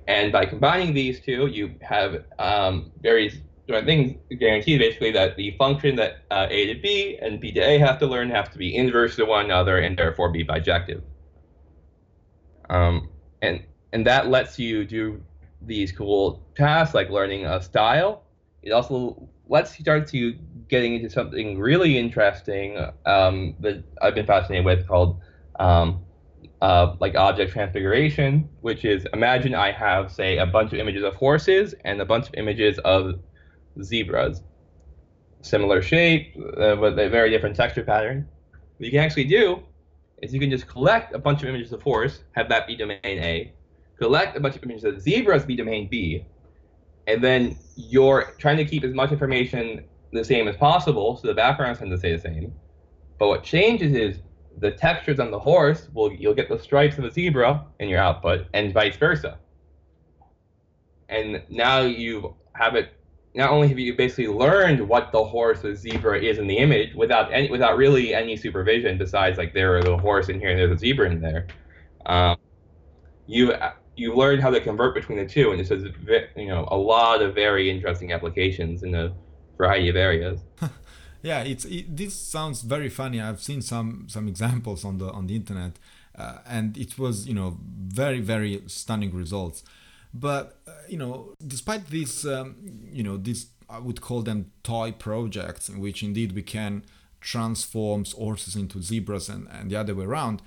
And, 0.07 0.33
by 0.33 0.45
combining 0.45 0.93
these 0.93 1.21
two, 1.21 1.47
you 1.47 1.73
have 1.81 2.25
um, 2.37 2.91
various 3.01 3.35
different 3.65 3.87
things 3.87 4.17
guaranteed 4.37 4.79
basically 4.79 5.11
that 5.11 5.37
the 5.37 5.55
function 5.57 5.95
that 5.95 6.23
uh, 6.31 6.47
A 6.49 6.73
to 6.73 6.81
B 6.81 7.17
and 7.21 7.39
B 7.39 7.53
to 7.53 7.61
A 7.61 7.77
have 7.77 7.97
to 7.99 8.07
learn 8.07 8.29
have 8.29 8.51
to 8.51 8.57
be 8.57 8.75
inverse 8.75 9.15
to 9.15 9.25
one 9.25 9.45
another 9.45 9.77
and 9.77 9.97
therefore 9.97 10.31
be 10.31 10.43
bijective. 10.43 11.01
Um, 12.69 13.09
and 13.41 13.63
and 13.93 14.05
that 14.05 14.27
lets 14.29 14.59
you 14.59 14.85
do 14.85 15.21
these 15.61 15.91
cool 15.91 16.41
tasks 16.55 16.95
like 16.95 17.09
learning 17.09 17.45
a 17.45 17.61
style. 17.61 18.23
It 18.61 18.71
also 18.71 19.29
lets 19.47 19.77
you 19.77 19.83
start 19.83 20.07
to 20.07 20.33
getting 20.67 20.95
into 20.95 21.09
something 21.09 21.57
really 21.57 21.97
interesting 21.97 22.77
um, 23.05 23.55
that 23.59 23.83
I've 24.01 24.15
been 24.15 24.25
fascinated 24.25 24.65
with 24.65 24.87
called 24.87 25.19
um, 25.59 26.01
uh, 26.61 26.95
like 26.99 27.15
object 27.15 27.51
transfiguration, 27.51 28.47
which 28.61 28.85
is 28.85 29.07
imagine 29.13 29.55
I 29.55 29.71
have 29.71 30.11
say 30.11 30.37
a 30.37 30.45
bunch 30.45 30.73
of 30.73 30.79
images 30.79 31.03
of 31.03 31.15
horses 31.15 31.73
and 31.85 32.01
a 32.01 32.05
bunch 32.05 32.27
of 32.27 32.35
images 32.35 32.77
of 32.79 33.19
zebras, 33.81 34.41
similar 35.41 35.81
shape 35.81 36.35
uh, 36.37 36.75
with 36.79 36.99
a 36.99 37.09
very 37.09 37.29
different 37.29 37.55
texture 37.55 37.83
pattern. 37.83 38.27
What 38.77 38.85
you 38.85 38.91
can 38.91 38.99
actually 38.99 39.25
do 39.25 39.63
is 40.21 40.33
you 40.33 40.39
can 40.39 40.49
just 40.49 40.67
collect 40.67 41.15
a 41.15 41.19
bunch 41.19 41.41
of 41.41 41.49
images 41.49 41.71
of 41.71 41.81
horse, 41.81 42.23
have 42.33 42.49
that 42.49 42.67
be 42.67 42.75
domain 42.75 42.99
A, 43.03 43.53
collect 43.99 44.35
a 44.35 44.39
bunch 44.39 44.55
of 44.55 44.63
images 44.63 44.83
of 44.85 44.99
zebras 45.01 45.45
be 45.45 45.55
domain 45.55 45.87
B, 45.89 46.25
and 47.07 47.23
then 47.23 47.57
you're 47.75 48.33
trying 48.39 48.57
to 48.57 48.65
keep 48.65 48.83
as 48.83 48.93
much 48.93 49.11
information 49.11 49.83
the 50.11 50.23
same 50.23 50.47
as 50.47 50.55
possible, 50.55 51.17
so 51.17 51.27
the 51.27 51.33
backgrounds 51.33 51.79
tend 51.79 51.91
to 51.91 51.97
stay 51.97 52.15
the 52.15 52.21
same. 52.21 52.53
But 53.19 53.27
what 53.27 53.43
changes 53.43 53.93
is 53.93 54.19
the 54.57 54.71
textures 54.71 55.19
on 55.19 55.31
the 55.31 55.39
horse 55.39 55.87
will 55.93 56.11
you'll 56.13 56.33
get 56.33 56.49
the 56.49 56.59
stripes 56.59 56.97
of 56.97 57.03
the 57.03 57.11
zebra 57.11 57.65
in 57.79 57.89
your 57.89 57.99
output, 57.99 58.47
and 58.53 58.73
vice 58.73 58.95
versa. 58.95 59.37
And 61.09 61.43
now 61.49 61.81
you 61.81 62.35
have 62.53 62.75
it. 62.75 62.93
Not 63.35 63.51
only 63.51 63.67
have 63.67 63.77
you 63.77 63.95
basically 63.95 64.27
learned 64.27 64.87
what 64.87 65.11
the 65.11 65.23
horse 65.23 65.63
or 65.63 65.75
zebra 65.75 66.19
is 66.19 66.39
in 66.39 66.47
the 66.47 66.57
image 66.57 66.95
without 66.95 67.31
any 67.31 67.49
without 67.49 67.77
really 67.77 68.13
any 68.13 68.35
supervision, 68.35 68.97
besides 68.97 69.37
like 69.37 69.53
there 69.53 69.77
is 69.77 69.85
a 69.85 69.97
horse 69.97 70.29
in 70.29 70.39
here 70.39 70.49
and 70.49 70.59
there's 70.59 70.71
a 70.71 70.77
zebra 70.77 71.09
in 71.09 71.21
there. 71.21 71.47
Um, 72.05 72.37
you 73.27 73.53
you 73.99 74.15
learned 74.15 74.41
how 74.41 74.49
to 74.49 74.61
convert 74.61 74.95
between 74.95 75.17
the 75.17 75.25
two, 75.25 75.51
and 75.51 75.59
this 75.59 75.69
has 75.69 75.83
you 76.35 76.47
know 76.47 76.67
a 76.71 76.77
lot 76.77 77.21
of 77.21 77.35
very 77.35 77.69
interesting 77.69 78.11
applications 78.11 78.83
in 78.83 78.95
a 78.95 79.13
variety 79.57 79.89
of 79.89 79.95
areas. 79.95 80.41
yeah, 81.21 81.41
it's 81.41 81.65
it, 81.65 81.95
this 81.95 82.15
sounds 82.15 82.61
very 82.61 82.89
funny. 82.89 83.19
I've 83.21 83.41
seen 83.41 83.61
some 83.61 84.05
some 84.07 84.27
examples 84.27 84.85
on 84.85 84.97
the 84.97 85.11
on 85.11 85.27
the 85.27 85.35
internet, 85.35 85.73
uh, 86.17 86.39
and 86.47 86.77
it 86.77 86.97
was 86.97 87.27
you 87.27 87.33
know 87.33 87.57
very 87.61 88.21
very 88.21 88.63
stunning 88.67 89.13
results. 89.13 89.63
But 90.13 90.57
uh, 90.67 90.71
you 90.87 90.97
know, 90.97 91.33
despite 91.45 91.87
this, 91.87 92.25
um, 92.25 92.55
you 92.91 93.03
know, 93.03 93.17
this 93.17 93.47
I 93.69 93.79
would 93.79 94.01
call 94.01 94.21
them 94.23 94.51
toy 94.63 94.91
projects 94.91 95.69
in 95.69 95.79
which 95.79 96.01
indeed 96.01 96.31
we 96.31 96.41
can 96.41 96.83
transform 97.21 98.05
horses 98.05 98.55
into 98.55 98.81
zebras 98.81 99.29
and, 99.29 99.47
and 99.51 99.69
the 99.69 99.75
other 99.75 99.93
way 99.93 100.05
around 100.05 100.41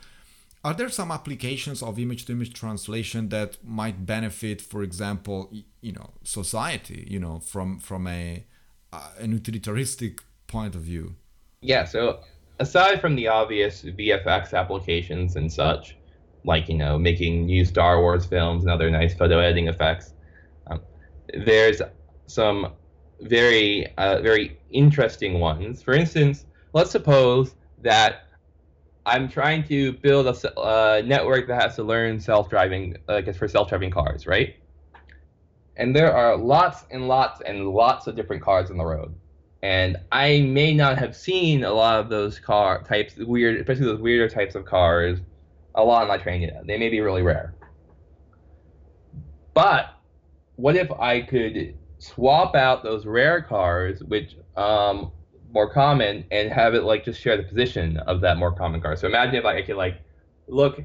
are 0.65 0.75
there 0.75 0.89
some 0.89 1.11
applications 1.11 1.83
of 1.83 1.99
image 1.99 2.25
to 2.27 2.33
image 2.33 2.53
translation 2.53 3.29
that 3.31 3.57
might 3.65 4.07
benefit 4.07 4.61
for 4.61 4.83
example 4.83 5.53
you 5.81 5.93
know 5.93 6.11
society 6.23 7.07
you 7.11 7.19
know 7.19 7.41
from 7.41 7.79
from 7.79 8.07
a 8.07 8.45
uh, 8.93 9.11
an 9.19 9.39
utilitaristic 9.39 10.21
point 10.47 10.75
of 10.75 10.83
view? 10.83 11.17
Yeah 11.61 11.85
so 11.85 12.21
aside 12.59 13.01
from 13.01 13.17
the 13.17 13.29
obvious 13.29 13.83
vfx 13.83 14.53
applications 14.55 15.37
and 15.37 15.53
such 15.53 15.97
like 16.45 16.69
you 16.69 16.77
know 16.77 16.99
making 16.99 17.47
new 17.47 17.65
star 17.65 18.01
wars 18.01 18.27
films 18.27 18.63
and 18.65 18.71
other 18.71 18.91
nice 18.91 19.15
photo 19.15 19.39
editing 19.39 19.69
effects 19.69 20.15
um, 20.69 20.81
there's 21.47 21.81
some 22.27 22.73
very 23.21 23.87
uh, 23.99 24.21
very 24.21 24.59
interesting 24.71 25.39
ones. 25.39 25.83
For 25.83 25.95
instance 25.95 26.47
let's 26.73 26.91
suppose 26.91 27.55
that 27.83 28.27
I'm 29.05 29.29
trying 29.29 29.65
to 29.65 29.93
build 29.93 30.27
a 30.27 30.59
uh, 30.59 31.03
network 31.05 31.49
that 31.49 31.61
has 31.61 31.77
to 31.77 31.83
learn 31.83 32.21
self-driving, 32.21 32.97
like 33.09 33.29
uh, 33.29 33.33
for 33.33 33.49
self-driving 33.49 33.91
cars, 33.91 34.27
right? 34.27 34.57
And 35.77 35.97
there 35.97 36.15
are 36.15 36.37
lots 36.37 36.85
and 36.91 37.09
lots 37.09 37.41
and 37.41 37.69
lots 37.69 38.07
of 38.07 38.15
different 38.15 38.43
cars 38.43 38.71
on 38.71 38.77
the 38.77 38.85
road, 38.85 39.15
and 39.63 39.97
I 40.13 40.43
may 40.43 40.75
not 40.75 40.99
have 40.99 41.17
seen 41.17 41.65
a 41.65 41.73
lot 41.73 41.99
of 41.99 42.09
those 42.09 42.39
car 42.39 42.83
types, 42.85 43.17
weird, 43.17 43.59
especially 43.59 43.87
those 43.87 44.01
weirder 44.01 44.29
types 44.29 44.55
of 44.55 44.65
cars, 44.65 45.19
a 45.75 45.83
lot 45.83 46.03
in 46.03 46.09
my 46.09 46.19
training. 46.19 46.51
They 46.67 46.79
may 46.79 46.89
be 46.89 47.01
really 47.01 47.23
rare. 47.23 47.55
But 49.55 49.95
what 50.57 50.77
if 50.77 50.91
I 50.93 51.23
could 51.23 51.75
swap 51.99 52.55
out 52.55 52.83
those 52.83 53.07
rare 53.07 53.41
cars, 53.41 54.03
which 54.05 54.37
um, 54.57 55.13
more 55.53 55.73
common 55.73 56.25
and 56.31 56.51
have 56.51 56.75
it 56.75 56.83
like 56.83 57.05
just 57.05 57.21
share 57.21 57.37
the 57.37 57.43
position 57.43 57.99
of 57.99 58.21
that 58.23 58.39
more 58.39 58.53
common 58.53 58.81
car. 58.81 58.97
So 58.97 59.07
imagine 59.07 59.35
if 59.37 59.45
like, 59.45 59.57
I 59.57 59.63
could 59.63 59.77
like 59.77 60.01
look 60.49 60.83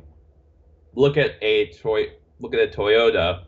look 0.94 1.18
at 1.18 1.32
a 1.42 1.72
toy 1.74 2.08
look 2.40 2.54
at 2.54 2.60
a 2.60 2.68
Toyota 2.68 3.44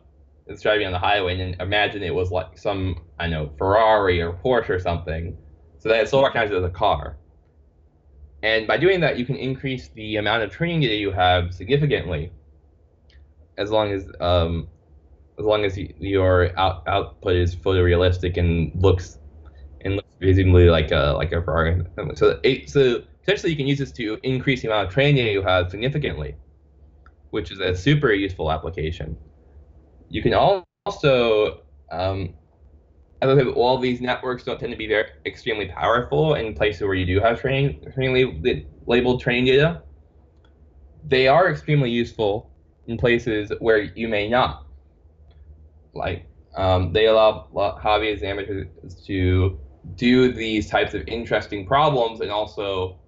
that's 0.46 0.62
driving 0.62 0.86
on 0.86 0.92
the 0.92 0.98
highway 0.98 1.38
and 1.38 1.60
imagine 1.60 2.02
it 2.02 2.14
was 2.14 2.30
like 2.30 2.58
some 2.58 3.02
I 3.18 3.28
know 3.28 3.52
Ferrari 3.58 4.20
or 4.20 4.32
Porsche 4.32 4.70
or 4.70 4.78
something. 4.78 5.36
So 5.78 5.88
that 5.88 6.02
it 6.02 6.08
still 6.08 6.22
recognizes 6.22 6.56
as 6.56 6.64
a 6.64 6.70
car. 6.70 7.16
And 8.42 8.66
by 8.66 8.76
doing 8.76 9.00
that, 9.00 9.18
you 9.18 9.24
can 9.24 9.36
increase 9.36 9.88
the 9.88 10.16
amount 10.16 10.42
of 10.42 10.50
training 10.50 10.80
data 10.80 10.94
you 10.94 11.10
have 11.10 11.54
significantly, 11.54 12.32
as 13.58 13.70
long 13.70 13.92
as 13.92 14.06
um, 14.20 14.68
as 15.38 15.44
long 15.44 15.64
as 15.64 15.78
your 15.78 16.58
out, 16.58 16.82
output 16.86 17.36
is 17.36 17.56
photorealistic 17.56 18.36
and 18.36 18.72
looks 18.74 19.18
and 19.84 19.96
looks 19.96 20.14
visibly 20.20 20.68
like 20.68 20.90
a 20.90 21.14
like 21.16 21.32
a 21.32 21.42
Ferrari. 21.42 21.82
So 22.14 22.40
it, 22.42 22.70
so 22.70 23.02
essentially 23.22 23.50
you 23.50 23.56
can 23.56 23.66
use 23.66 23.78
this 23.78 23.92
to 23.92 24.18
increase 24.22 24.62
the 24.62 24.68
amount 24.68 24.88
of 24.88 24.92
training 24.92 25.26
you 25.26 25.42
have 25.42 25.70
significantly, 25.70 26.34
which 27.30 27.50
is 27.50 27.60
a 27.60 27.74
super 27.74 28.12
useful 28.12 28.50
application. 28.50 29.16
You 30.08 30.22
can 30.22 30.34
also 30.34 31.62
um, 31.90 32.34
as 33.22 33.28
I 33.28 33.36
said, 33.36 33.48
all 33.48 33.78
these 33.78 34.00
networks 34.00 34.44
don't 34.44 34.58
tend 34.58 34.72
to 34.72 34.78
be 34.78 34.86
very 34.86 35.08
extremely 35.26 35.66
powerful 35.66 36.34
in 36.34 36.54
places 36.54 36.82
where 36.82 36.94
you 36.94 37.04
do 37.04 37.20
have 37.20 37.40
training, 37.40 37.84
training 37.92 38.64
labeled 38.86 39.20
training 39.20 39.44
data. 39.44 39.82
They 41.06 41.28
are 41.28 41.50
extremely 41.50 41.90
useful 41.90 42.50
in 42.86 42.96
places 42.96 43.52
where 43.60 43.78
you 43.82 44.08
may 44.08 44.28
not. 44.28 44.66
Like 45.92 46.26
um, 46.56 46.92
they 46.92 47.06
allow 47.06 47.48
hobbyists 47.54 48.22
and 48.22 48.24
amateurs 48.24 48.68
to 49.06 49.58
do 49.96 50.32
these 50.32 50.68
types 50.68 50.94
of 50.94 51.06
interesting 51.08 51.66
problems 51.66 52.20
and 52.20 52.30
also 52.30 52.98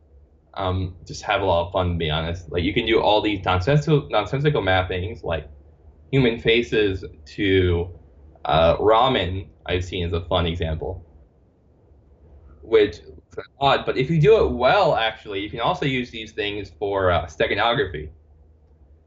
um, 0.54 0.96
just 1.06 1.22
have 1.22 1.40
a 1.40 1.44
lot 1.44 1.66
of 1.66 1.72
fun. 1.72 1.92
To 1.92 1.98
be 1.98 2.10
honest, 2.10 2.50
like 2.50 2.62
you 2.62 2.74
can 2.74 2.86
do 2.86 3.00
all 3.00 3.20
these 3.20 3.44
nonsensical 3.44 4.08
nonsensical 4.10 4.62
mappings, 4.62 5.22
like 5.22 5.48
human 6.10 6.38
faces 6.38 7.04
to 7.26 7.88
uh, 8.44 8.76
ramen. 8.76 9.48
I've 9.66 9.84
seen 9.84 10.06
as 10.06 10.12
a 10.12 10.24
fun 10.26 10.46
example, 10.46 11.04
which 12.62 12.98
is 12.98 13.12
odd. 13.60 13.86
But 13.86 13.96
if 13.96 14.10
you 14.10 14.20
do 14.20 14.44
it 14.44 14.52
well, 14.52 14.96
actually, 14.96 15.40
you 15.40 15.50
can 15.50 15.60
also 15.60 15.86
use 15.86 16.10
these 16.10 16.32
things 16.32 16.70
for 16.78 17.10
uh, 17.10 17.26
steganography, 17.26 18.10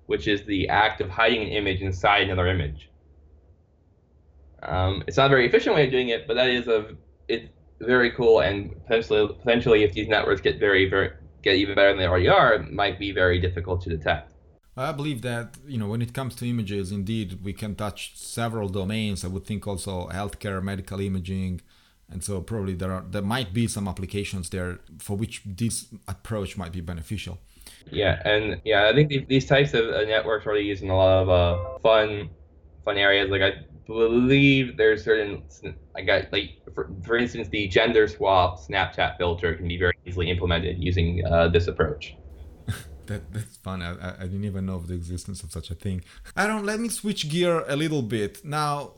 which 0.06 0.28
is 0.28 0.46
the 0.46 0.70
act 0.70 1.02
of 1.02 1.10
hiding 1.10 1.42
an 1.42 1.50
image 1.50 1.82
inside 1.82 2.24
another 2.24 2.48
image. 2.48 2.90
Um, 4.64 5.04
it's 5.08 5.18
not 5.18 5.28
a 5.28 5.30
very 5.30 5.46
efficient 5.46 5.76
way 5.76 5.86
of 5.86 5.92
doing 5.92 6.10
it, 6.10 6.26
but 6.28 6.36
that 6.36 6.50
is 6.50 6.68
a 6.68 6.96
it's 7.28 7.50
very 7.79 8.12
cool 8.12 8.39
and 8.39 8.72
potentially 8.86 9.27
potentially 9.27 9.84
if 9.84 9.94
these 9.94 10.08
networks 10.08 10.41
get 10.41 10.60
very 10.60 10.89
very 10.89 11.12
get 11.46 11.55
even 11.55 11.75
better 11.75 11.89
than 11.89 12.00
they 12.00 12.08
already 12.08 12.27
are, 12.27 12.55
it 12.55 12.72
might 12.72 12.98
be 13.00 13.12
very 13.12 13.39
difficult 13.39 13.82
to 13.84 13.89
detect. 13.89 14.32
I 14.77 14.91
believe 14.91 15.22
that 15.22 15.58
you 15.65 15.77
know 15.77 15.88
when 15.88 16.01
it 16.01 16.13
comes 16.13 16.36
to 16.38 16.50
images, 16.50 16.91
indeed 16.91 17.39
we 17.44 17.53
can 17.53 17.75
touch 17.75 18.17
several 18.17 18.67
domains. 18.67 19.24
I 19.24 19.29
would 19.29 19.46
think 19.46 19.65
also 19.67 20.10
healthcare, 20.10 20.62
medical 20.62 21.00
imaging, 21.00 21.62
and 22.12 22.22
so 22.24 22.41
probably 22.41 22.74
there 22.74 22.91
are 22.91 23.05
there 23.10 23.22
might 23.22 23.53
be 23.53 23.67
some 23.67 23.88
applications 23.88 24.50
there 24.50 24.79
for 25.00 25.15
which 25.15 25.41
this 25.46 25.88
approach 26.08 26.58
might 26.58 26.74
be 26.74 26.82
beneficial. 26.82 27.38
Yeah, 27.89 28.22
and 28.25 28.62
yeah, 28.65 28.89
I 28.89 28.94
think 28.94 29.27
these 29.27 29.46
types 29.46 29.74
of 29.74 29.86
uh, 29.89 30.01
networks 30.01 30.46
are 30.46 30.50
already 30.50 30.65
used 30.65 30.84
in 30.84 30.89
a 30.89 30.98
lot 30.98 31.22
of 31.24 31.29
uh, 31.29 31.79
fun 31.79 32.29
fun 32.84 32.98
areas. 32.98 33.29
Like 33.29 33.41
I 33.41 33.53
believe 33.88 34.75
there's 34.75 35.05
certain 35.05 35.44
I 35.96 36.02
got 36.02 36.32
like 36.32 36.62
for, 36.74 36.90
for 37.04 37.18
instance 37.18 37.48
the 37.50 37.68
gender 37.68 38.08
swap 38.08 38.60
Snapchat 38.60 39.18
filter 39.18 39.54
can 39.56 39.68
be 39.68 39.78
very 39.78 39.94
easily 40.06 40.30
implemented 40.30 40.78
using 40.78 41.25
uh, 41.25 41.48
this 41.48 41.68
approach. 41.68 42.16
that 43.06 43.32
that's 43.32 43.58
fun. 43.58 43.82
I, 43.82 44.16
I 44.16 44.24
didn't 44.24 44.46
even 44.46 44.66
know 44.66 44.75
of 44.75 44.88
the 44.88 44.94
existence 44.94 45.44
of 45.44 45.52
such 45.52 45.72
a 45.72 45.75
thing. 45.75 46.04
Aaron, 46.36 46.66
let 46.66 46.80
me 46.80 46.90
switch 46.90 47.30
gear 47.30 47.64
a 47.68 47.75
little 47.75 48.02
bit 48.02 48.44
now. 48.44 48.92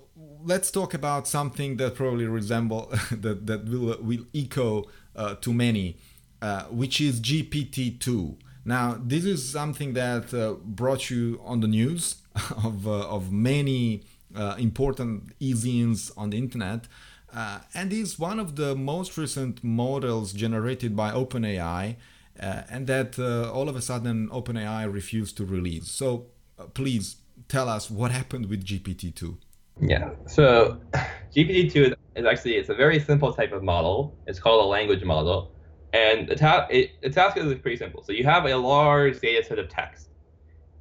Let's 0.43 0.71
talk 0.71 0.95
about 0.95 1.27
something 1.27 1.77
that 1.77 1.95
probably 1.95 2.25
resemble 2.25 2.91
that 3.11 3.45
that 3.45 3.65
will 3.65 3.97
will 4.01 4.25
echo 4.33 4.85
uh, 5.15 5.35
to 5.35 5.53
many, 5.53 5.97
uh, 6.41 6.63
which 6.63 6.99
is 6.99 7.21
GPT 7.21 7.99
two. 7.99 8.37
Now, 8.65 8.99
this 9.01 9.23
is 9.23 9.49
something 9.49 9.93
that 9.93 10.33
uh, 10.33 10.55
brought 10.61 11.09
you 11.09 11.39
on 11.45 11.61
the 11.61 11.67
news 11.67 12.15
of 12.63 12.87
uh, 12.87 13.07
of 13.07 13.31
many 13.31 14.03
uh, 14.35 14.55
important 14.57 15.33
e-zines 15.39 16.11
on 16.17 16.29
the 16.31 16.37
internet. 16.37 16.87
Uh, 17.33 17.59
and 17.73 17.91
is 17.91 18.17
one 18.17 18.39
of 18.39 18.55
the 18.55 18.73
most 18.73 19.17
recent 19.17 19.61
models 19.63 20.31
generated 20.31 20.95
by 20.95 21.11
OpenAI, 21.11 21.97
uh, 22.41 22.61
and 22.69 22.87
that 22.87 23.19
uh, 23.19 23.51
all 23.51 23.67
of 23.67 23.75
a 23.75 23.81
sudden 23.81 24.29
OpenAI 24.29 24.91
refused 24.91 25.35
to 25.37 25.45
release. 25.45 25.91
So 25.91 26.27
uh, 26.57 26.63
please 26.67 27.17
tell 27.49 27.67
us 27.67 27.91
what 27.91 28.11
happened 28.11 28.47
with 28.47 28.65
GPT-2. 28.65 29.37
Yeah, 29.81 30.11
so 30.25 30.79
GPT-2 31.35 31.95
is 32.15 32.25
actually 32.25 32.55
it's 32.55 32.69
a 32.69 32.75
very 32.75 32.99
simple 32.99 33.33
type 33.33 33.51
of 33.51 33.61
model. 33.61 34.17
It's 34.25 34.39
called 34.39 34.63
a 34.65 34.67
language 34.67 35.03
model, 35.03 35.51
and 35.93 36.27
the, 36.27 36.35
ta- 36.35 36.67
it, 36.69 36.91
the 37.01 37.09
task 37.09 37.37
is 37.37 37.53
pretty 37.55 37.77
simple. 37.77 38.03
So 38.03 38.11
you 38.11 38.23
have 38.23 38.45
a 38.45 38.55
large 38.55 39.19
data 39.19 39.43
set 39.43 39.59
of 39.59 39.69
text, 39.69 40.09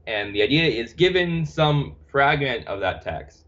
and 0.07 0.35
the 0.35 0.43
idea 0.43 0.65
is 0.65 0.93
given 0.93 1.45
some 1.45 1.97
fragment 2.17 2.67
of 2.67 2.81
that 2.81 3.03
text, 3.03 3.45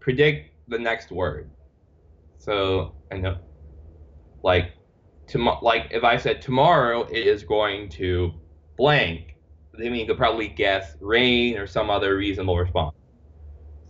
predict 0.00 0.54
the 0.68 0.78
next 0.78 1.12
word. 1.12 1.50
So 2.38 2.94
I 3.12 3.18
know, 3.18 3.36
like, 4.42 4.72
tom- 5.28 5.58
like 5.60 5.88
if 5.90 6.02
I 6.02 6.16
said 6.16 6.40
tomorrow 6.40 7.02
it 7.02 7.26
is 7.26 7.44
going 7.44 7.90
to 7.90 8.32
blank, 8.78 9.36
then 9.74 9.94
you 9.94 10.06
could 10.06 10.16
probably 10.16 10.48
guess 10.48 10.96
rain 11.02 11.58
or 11.58 11.66
some 11.66 11.90
other 11.90 12.16
reasonable 12.16 12.56
response. 12.56 12.96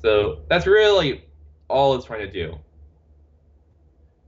So 0.03 0.43
that's 0.49 0.67
really 0.67 1.23
all 1.69 1.95
it's 1.95 2.05
trying 2.05 2.27
to 2.27 2.33
do. 2.33 2.59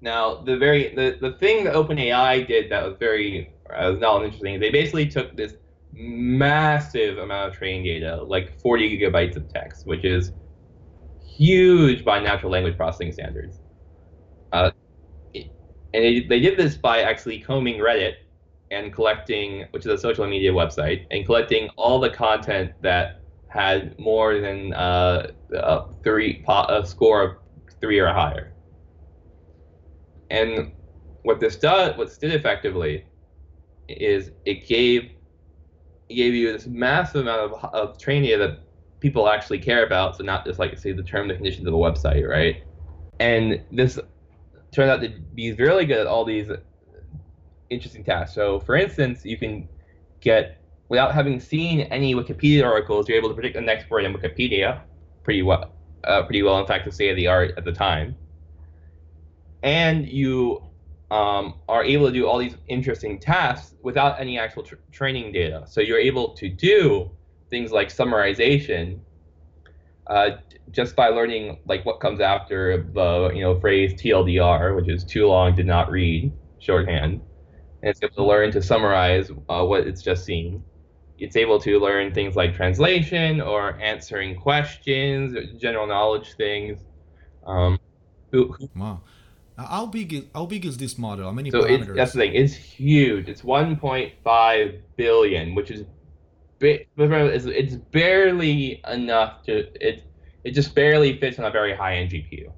Now, 0.00 0.44
the 0.44 0.58
very 0.58 0.94
the, 0.94 1.18
the 1.20 1.32
thing 1.38 1.64
that 1.64 1.74
OpenAI 1.74 2.46
did 2.46 2.70
that 2.70 2.84
was 2.84 2.94
very 3.00 3.52
uh, 3.68 3.90
was 3.90 3.98
not 3.98 4.22
interesting. 4.22 4.60
They 4.60 4.70
basically 4.70 5.08
took 5.08 5.36
this 5.36 5.54
massive 5.92 7.18
amount 7.18 7.52
of 7.52 7.58
training 7.58 7.84
data, 7.84 8.22
like 8.22 8.58
40 8.60 8.98
gigabytes 8.98 9.36
of 9.36 9.48
text, 9.52 9.86
which 9.86 10.04
is 10.04 10.32
huge 11.24 12.04
by 12.04 12.18
natural 12.18 12.52
language 12.52 12.76
processing 12.76 13.12
standards. 13.12 13.60
Uh, 14.52 14.70
and 15.34 16.30
they, 16.30 16.40
did 16.40 16.58
this 16.58 16.76
by 16.76 17.02
actually 17.02 17.38
combing 17.38 17.78
Reddit 17.78 18.14
and 18.70 18.92
collecting, 18.92 19.66
which 19.72 19.84
is 19.84 19.92
a 19.92 19.98
social 19.98 20.26
media 20.26 20.50
website, 20.50 21.06
and 21.10 21.26
collecting 21.26 21.68
all 21.76 22.00
the 22.00 22.08
content 22.08 22.72
that 22.80 23.22
had 23.48 23.98
more 23.98 24.40
than 24.40 24.72
uh, 24.72 25.30
a 25.52 25.84
three 26.02 26.42
a 26.48 26.86
score 26.86 27.22
of 27.22 27.36
three 27.80 27.98
or 27.98 28.08
higher. 28.08 28.54
And 30.30 30.72
what 31.24 31.40
this 31.40 31.56
does, 31.56 31.96
what 31.98 32.08
this 32.08 32.16
did 32.16 32.32
effectively, 32.32 33.04
is 33.88 34.30
it 34.46 34.66
gave 34.66 35.10
gave 36.14 36.34
you 36.34 36.52
this 36.52 36.66
massive 36.66 37.22
amount 37.22 37.52
of, 37.52 37.64
of 37.74 37.98
training 37.98 38.38
that 38.38 38.60
people 39.00 39.28
actually 39.28 39.58
care 39.58 39.84
about. 39.84 40.16
So 40.16 40.24
not 40.24 40.44
just 40.44 40.58
like 40.58 40.76
say 40.78 40.92
the 40.92 41.02
term, 41.02 41.28
the 41.28 41.34
conditions 41.34 41.66
of 41.66 41.74
a 41.74 41.76
website, 41.76 42.28
right? 42.28 42.62
And 43.20 43.62
this 43.70 43.98
turned 44.72 44.90
out 44.90 45.00
to 45.02 45.08
be 45.34 45.52
really 45.52 45.84
good 45.84 45.98
at 45.98 46.06
all 46.06 46.24
these 46.24 46.50
interesting 47.70 48.04
tasks. 48.04 48.34
So 48.34 48.60
for 48.60 48.76
instance, 48.76 49.24
you 49.24 49.36
can 49.36 49.68
get 50.20 50.62
without 50.88 51.14
having 51.14 51.40
seen 51.40 51.80
any 51.82 52.14
Wikipedia 52.14 52.64
articles, 52.64 53.08
you're 53.08 53.16
able 53.16 53.28
to 53.28 53.34
predict 53.34 53.54
the 53.54 53.60
next 53.60 53.88
word 53.90 54.04
in 54.04 54.12
Wikipedia 54.12 54.82
pretty 55.22 55.42
well. 55.42 55.72
Uh, 56.04 56.22
pretty 56.24 56.42
well, 56.42 56.58
in 56.58 56.66
fact, 56.66 56.84
the 56.84 56.92
state 56.92 57.10
of 57.10 57.16
the 57.16 57.26
art 57.26 57.54
at 57.56 57.64
the 57.64 57.72
time. 57.72 58.14
And 59.62 60.06
you 60.06 60.62
um, 61.12 61.60
are 61.68 61.84
able 61.84 62.06
to 62.06 62.12
do 62.12 62.26
all 62.26 62.38
these 62.38 62.56
interesting 62.68 63.20
tasks 63.20 63.74
without 63.82 64.18
any 64.18 64.38
actual 64.38 64.62
tr- 64.62 64.76
training 64.90 65.30
data. 65.30 65.62
So 65.68 65.82
you're 65.82 65.98
able 65.98 66.32
to 66.34 66.48
do 66.48 67.10
things 67.50 67.70
like 67.70 67.88
summarization 67.88 68.98
uh, 70.06 70.30
just 70.70 70.96
by 70.96 71.08
learning 71.08 71.58
like 71.66 71.84
what 71.84 72.00
comes 72.00 72.20
after 72.20 72.88
the 72.94 73.30
you 73.34 73.42
know 73.42 73.60
phrase 73.60 73.92
TLDR, 73.92 74.74
which 74.74 74.88
is 74.88 75.04
too 75.04 75.26
long 75.26 75.54
did 75.54 75.66
not 75.66 75.90
read 75.90 76.32
shorthand, 76.58 77.20
and 77.82 77.90
it's 77.90 78.02
able 78.02 78.14
to 78.14 78.24
learn 78.24 78.50
to 78.52 78.62
summarize 78.62 79.30
uh, 79.50 79.62
what 79.64 79.86
it's 79.86 80.02
just 80.02 80.24
seen. 80.24 80.64
It's 81.18 81.36
able 81.36 81.60
to 81.60 81.78
learn 81.78 82.14
things 82.14 82.36
like 82.36 82.54
translation 82.54 83.42
or 83.42 83.78
answering 83.80 84.34
questions, 84.34 85.36
general 85.60 85.86
knowledge 85.86 86.34
things. 86.36 86.80
Um, 87.46 87.78
who, 88.32 88.56
wow. 88.74 89.02
How 89.58 89.86
big 89.86 90.12
is 90.12 90.24
how 90.34 90.46
big 90.46 90.64
is 90.64 90.78
this 90.78 90.98
model? 90.98 91.26
How 91.26 91.32
many 91.32 91.50
so 91.50 91.62
parameters? 91.62 91.94
that's 91.94 92.12
the 92.12 92.20
thing. 92.20 92.34
It's 92.34 92.54
huge. 92.54 93.28
It's 93.28 93.42
1.5 93.42 94.80
billion, 94.96 95.54
which 95.54 95.70
is 95.70 95.84
it's, 96.60 97.46
it's 97.46 97.74
barely 97.74 98.80
enough 98.88 99.42
to 99.44 99.58
it. 99.80 100.04
It 100.44 100.52
just 100.52 100.74
barely 100.74 101.18
fits 101.18 101.38
on 101.38 101.44
a 101.44 101.50
very 101.50 101.76
high-end 101.76 102.10
GPU, 102.10 102.52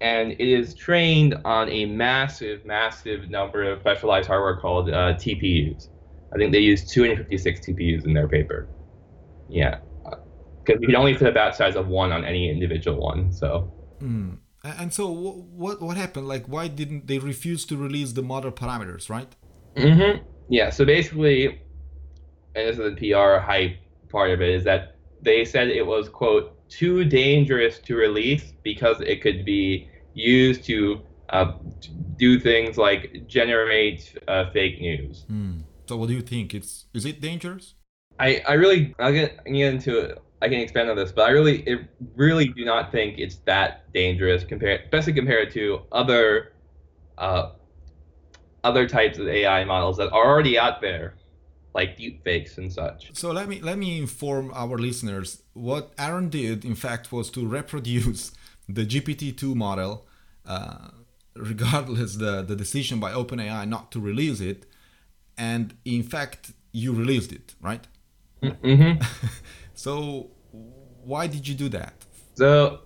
and 0.00 0.32
it 0.32 0.40
is 0.40 0.74
trained 0.74 1.34
on 1.44 1.68
a 1.70 1.86
massive, 1.86 2.64
massive 2.66 3.30
number 3.30 3.62
of 3.70 3.80
specialized 3.80 4.26
hardware 4.26 4.56
called 4.56 4.90
uh, 4.90 5.14
TPUs. 5.14 5.88
I 6.34 6.38
think 6.38 6.52
they 6.52 6.60
use 6.60 6.84
256 6.90 7.60
TPUs 7.60 8.04
in 8.04 8.14
their 8.14 8.28
paper. 8.28 8.68
Yeah, 9.48 9.78
because 10.64 10.80
you 10.80 10.88
can 10.88 10.96
only 10.96 11.14
fit 11.14 11.28
a 11.28 11.32
batch 11.32 11.56
size 11.56 11.76
of 11.76 11.88
one 11.88 12.12
on 12.12 12.24
any 12.24 12.50
individual 12.50 13.00
one. 13.00 13.32
So. 13.32 13.72
Mm. 14.00 14.38
And 14.64 14.92
so, 14.92 15.10
what 15.10 15.82
what 15.82 15.96
happened? 15.96 16.28
Like, 16.28 16.46
why 16.46 16.68
didn't 16.68 17.08
they 17.08 17.18
refuse 17.18 17.64
to 17.66 17.76
release 17.76 18.12
the 18.12 18.22
model 18.22 18.52
parameters, 18.52 19.10
right? 19.10 19.28
Mm-hmm. 19.76 20.24
Yeah. 20.48 20.70
So 20.70 20.84
basically, 20.84 21.46
and 22.54 22.68
this 22.68 22.78
is 22.78 22.94
the 22.94 22.96
PR 22.96 23.38
hype 23.38 23.76
part 24.08 24.30
of 24.30 24.40
it, 24.40 24.50
is 24.50 24.64
that 24.64 24.96
they 25.20 25.44
said 25.44 25.68
it 25.68 25.86
was 25.86 26.08
quote 26.08 26.68
too 26.68 27.04
dangerous 27.04 27.78
to 27.80 27.96
release 27.96 28.52
because 28.62 29.00
it 29.00 29.20
could 29.20 29.44
be 29.44 29.88
used 30.14 30.64
to 30.64 31.00
uh, 31.30 31.52
do 32.16 32.38
things 32.38 32.78
like 32.78 33.26
generate 33.26 34.16
uh, 34.28 34.50
fake 34.50 34.80
news. 34.80 35.24
Mm. 35.30 35.62
So, 35.88 35.96
what 35.96 36.08
do 36.08 36.14
you 36.14 36.22
think? 36.22 36.54
It's 36.54 36.86
is 36.94 37.04
it 37.04 37.20
dangerous? 37.20 37.74
I 38.20 38.42
I 38.46 38.52
really 38.52 38.94
I'll 39.00 39.12
get, 39.12 39.40
I'll 39.44 39.52
get 39.52 39.74
into 39.74 39.98
it 39.98 40.22
I 40.42 40.48
can 40.48 40.58
expand 40.58 40.90
on 40.90 40.96
this, 40.96 41.12
but 41.12 41.28
I 41.28 41.30
really, 41.30 41.60
it 41.60 41.80
really 42.16 42.48
do 42.48 42.64
not 42.64 42.90
think 42.90 43.18
it's 43.18 43.36
that 43.46 43.92
dangerous 43.94 44.42
compared, 44.42 44.80
especially 44.82 45.12
compared 45.12 45.52
to 45.52 45.82
other, 45.92 46.52
uh, 47.16 47.52
other 48.64 48.88
types 48.88 49.18
of 49.18 49.28
AI 49.28 49.64
models 49.64 49.96
that 49.98 50.10
are 50.12 50.26
already 50.26 50.58
out 50.58 50.80
there, 50.80 51.14
like 51.74 51.96
deepfakes 51.96 52.58
and 52.58 52.72
such. 52.72 53.10
So 53.14 53.30
let 53.30 53.48
me 53.48 53.60
let 53.60 53.78
me 53.78 53.98
inform 53.98 54.50
our 54.52 54.76
listeners. 54.78 55.42
What 55.52 55.92
Aaron 55.96 56.28
did, 56.28 56.64
in 56.64 56.74
fact, 56.74 57.12
was 57.12 57.30
to 57.30 57.46
reproduce 57.46 58.32
the 58.68 58.84
GPT-2 58.84 59.54
model, 59.54 60.06
uh, 60.44 60.88
regardless 61.36 62.16
the 62.16 62.42
the 62.42 62.56
decision 62.56 62.98
by 62.98 63.12
OpenAI 63.12 63.68
not 63.68 63.92
to 63.92 64.00
release 64.00 64.40
it, 64.40 64.66
and 65.38 65.74
in 65.84 66.02
fact, 66.02 66.52
you 66.72 66.92
released 66.92 67.32
it, 67.32 67.54
right? 67.60 67.86
Mm-hmm. 68.42 69.00
So 69.82 70.30
why 71.02 71.26
did 71.26 71.48
you 71.48 71.56
do 71.56 71.68
that? 71.70 71.94
So, 72.34 72.82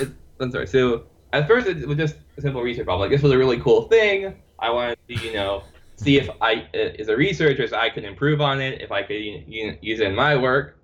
it, 0.00 0.08
I'm 0.40 0.50
sorry. 0.50 0.66
So 0.66 1.04
at 1.34 1.46
first 1.46 1.66
it 1.66 1.86
was 1.86 1.98
just 1.98 2.16
a 2.38 2.40
simple 2.40 2.62
research 2.62 2.86
problem. 2.86 3.02
Like 3.02 3.14
this 3.14 3.22
was 3.22 3.30
a 3.30 3.36
really 3.36 3.60
cool 3.60 3.82
thing. 3.88 4.34
I 4.58 4.70
wanted 4.70 4.96
to, 5.06 5.14
you 5.22 5.34
know, 5.34 5.64
see 5.96 6.16
if 6.16 6.30
I, 6.40 6.66
as 6.98 7.08
a 7.08 7.16
researcher, 7.16 7.68
so 7.68 7.76
I 7.76 7.90
could 7.90 8.04
improve 8.04 8.40
on 8.40 8.62
it, 8.62 8.80
if 8.80 8.90
I 8.90 9.02
could 9.02 9.16
you 9.16 9.66
know, 9.66 9.76
use 9.82 10.00
it 10.00 10.06
in 10.06 10.14
my 10.14 10.34
work. 10.34 10.78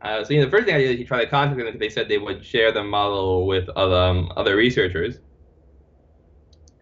Uh, 0.00 0.22
so 0.22 0.32
you 0.32 0.38
know, 0.38 0.44
the 0.44 0.50
first 0.52 0.66
thing 0.66 0.76
I 0.76 0.78
did 0.78 1.00
is 1.00 1.08
try 1.08 1.24
to 1.24 1.28
contact 1.28 1.58
them 1.58 1.66
because 1.66 1.80
they 1.80 1.90
said 1.90 2.08
they 2.08 2.18
would 2.18 2.44
share 2.44 2.70
the 2.70 2.84
model 2.84 3.48
with 3.48 3.68
other, 3.70 3.96
um, 3.96 4.30
other 4.36 4.54
researchers. 4.54 5.18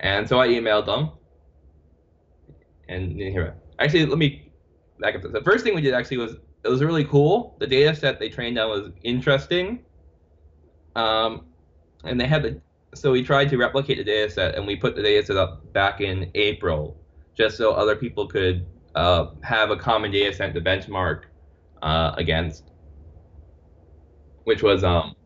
And 0.00 0.28
so 0.28 0.38
I 0.38 0.48
emailed 0.48 0.84
them. 0.84 1.12
And 2.90 3.18
here, 3.18 3.56
actually, 3.78 4.04
let 4.04 4.18
me 4.18 4.52
back 5.00 5.14
up. 5.14 5.22
The 5.22 5.40
first 5.40 5.64
thing 5.64 5.74
we 5.74 5.80
did 5.80 5.94
actually 5.94 6.18
was 6.18 6.36
it 6.64 6.68
was 6.68 6.82
really 6.82 7.04
cool. 7.04 7.56
The 7.58 7.66
data 7.66 7.94
set 7.94 8.18
they 8.18 8.28
trained 8.28 8.58
on 8.58 8.68
was 8.70 8.90
interesting. 9.02 9.80
Um, 10.94 11.46
and 12.04 12.20
they 12.20 12.26
had 12.26 12.42
the 12.42 12.60
so 12.94 13.10
we 13.10 13.24
tried 13.24 13.48
to 13.48 13.56
replicate 13.56 13.96
the 13.96 14.04
data 14.04 14.30
set 14.30 14.54
and 14.54 14.66
we 14.66 14.76
put 14.76 14.94
the 14.94 15.02
data 15.02 15.26
set 15.26 15.36
up 15.36 15.72
back 15.72 16.02
in 16.02 16.30
April 16.34 17.00
just 17.34 17.56
so 17.56 17.72
other 17.72 17.96
people 17.96 18.26
could 18.26 18.66
uh, 18.94 19.28
have 19.42 19.70
a 19.70 19.76
common 19.76 20.10
data 20.10 20.34
set 20.34 20.52
to 20.52 20.60
benchmark 20.60 21.22
uh, 21.80 22.12
against, 22.18 22.70
which 24.44 24.62
was 24.62 24.84
um, 24.84 25.16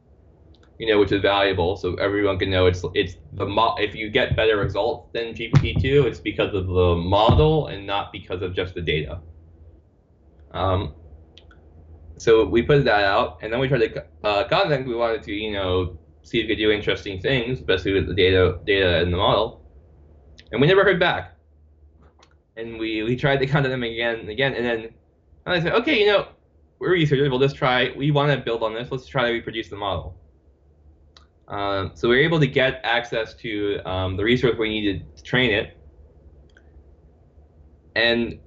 you 0.78 0.88
know, 0.88 1.00
which 1.00 1.10
is 1.10 1.22
valuable 1.22 1.76
so 1.76 1.94
everyone 1.94 2.38
can 2.38 2.50
know 2.50 2.66
it's 2.66 2.84
it's 2.94 3.14
the 3.32 3.46
mo- 3.46 3.74
if 3.78 3.94
you 3.94 4.10
get 4.10 4.36
better 4.36 4.56
results 4.58 5.08
than 5.12 5.34
GPT-2, 5.34 6.04
it's 6.04 6.20
because 6.20 6.54
of 6.54 6.66
the 6.66 6.94
model 6.96 7.66
and 7.66 7.86
not 7.86 8.12
because 8.12 8.42
of 8.42 8.54
just 8.54 8.74
the 8.74 8.82
data. 8.82 9.20
Um, 10.52 10.94
so 12.18 12.46
we 12.46 12.62
put 12.62 12.84
that 12.84 13.04
out, 13.04 13.38
and 13.42 13.52
then 13.52 13.60
we 13.60 13.68
tried 13.68 13.78
to 13.78 14.04
uh, 14.24 14.48
contact. 14.48 14.86
We 14.86 14.94
wanted 14.94 15.22
to, 15.24 15.32
you 15.32 15.52
know, 15.52 15.98
see 16.22 16.40
if 16.40 16.44
we 16.44 16.54
could 16.54 16.58
do 16.58 16.70
interesting 16.70 17.20
things, 17.20 17.58
especially 17.58 17.92
with 17.92 18.08
the 18.08 18.14
data, 18.14 18.58
data 18.64 19.00
in 19.02 19.10
the 19.10 19.16
model, 19.16 19.62
and 20.50 20.60
we 20.60 20.66
never 20.66 20.84
heard 20.84 20.98
back. 20.98 21.36
And 22.56 22.78
we 22.78 23.02
we 23.02 23.16
tried 23.16 23.38
to 23.40 23.46
contact 23.46 23.70
them 23.70 23.82
again 23.82 24.20
and 24.20 24.30
again, 24.30 24.54
and 24.54 24.64
then 24.64 24.94
and 25.44 25.54
I 25.54 25.60
said, 25.60 25.74
okay, 25.74 26.00
you 26.00 26.06
know, 26.06 26.28
we're 26.78 26.92
researchers. 26.92 27.28
We'll 27.28 27.38
just 27.38 27.56
try. 27.56 27.92
We 27.96 28.10
want 28.10 28.32
to 28.32 28.38
build 28.38 28.62
on 28.62 28.74
this. 28.74 28.90
Let's 28.90 29.06
try 29.06 29.26
to 29.26 29.32
reproduce 29.32 29.68
the 29.68 29.76
model. 29.76 30.18
Um, 31.48 31.92
so 31.94 32.08
we 32.08 32.16
were 32.16 32.22
able 32.22 32.40
to 32.40 32.46
get 32.46 32.80
access 32.82 33.34
to 33.34 33.78
um, 33.88 34.16
the 34.16 34.24
resource 34.24 34.56
we 34.58 34.68
needed 34.68 35.16
to 35.16 35.22
train 35.22 35.52
it, 35.52 35.76
and 37.94 38.40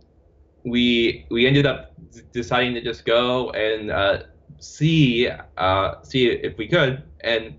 we 0.63 1.25
we 1.29 1.47
ended 1.47 1.65
up 1.65 1.93
deciding 2.31 2.73
to 2.73 2.81
just 2.81 3.05
go 3.05 3.51
and 3.51 3.91
uh, 3.91 4.23
see 4.59 5.29
uh, 5.57 5.95
see 6.03 6.27
if 6.27 6.57
we 6.57 6.67
could, 6.67 7.03
and 7.21 7.55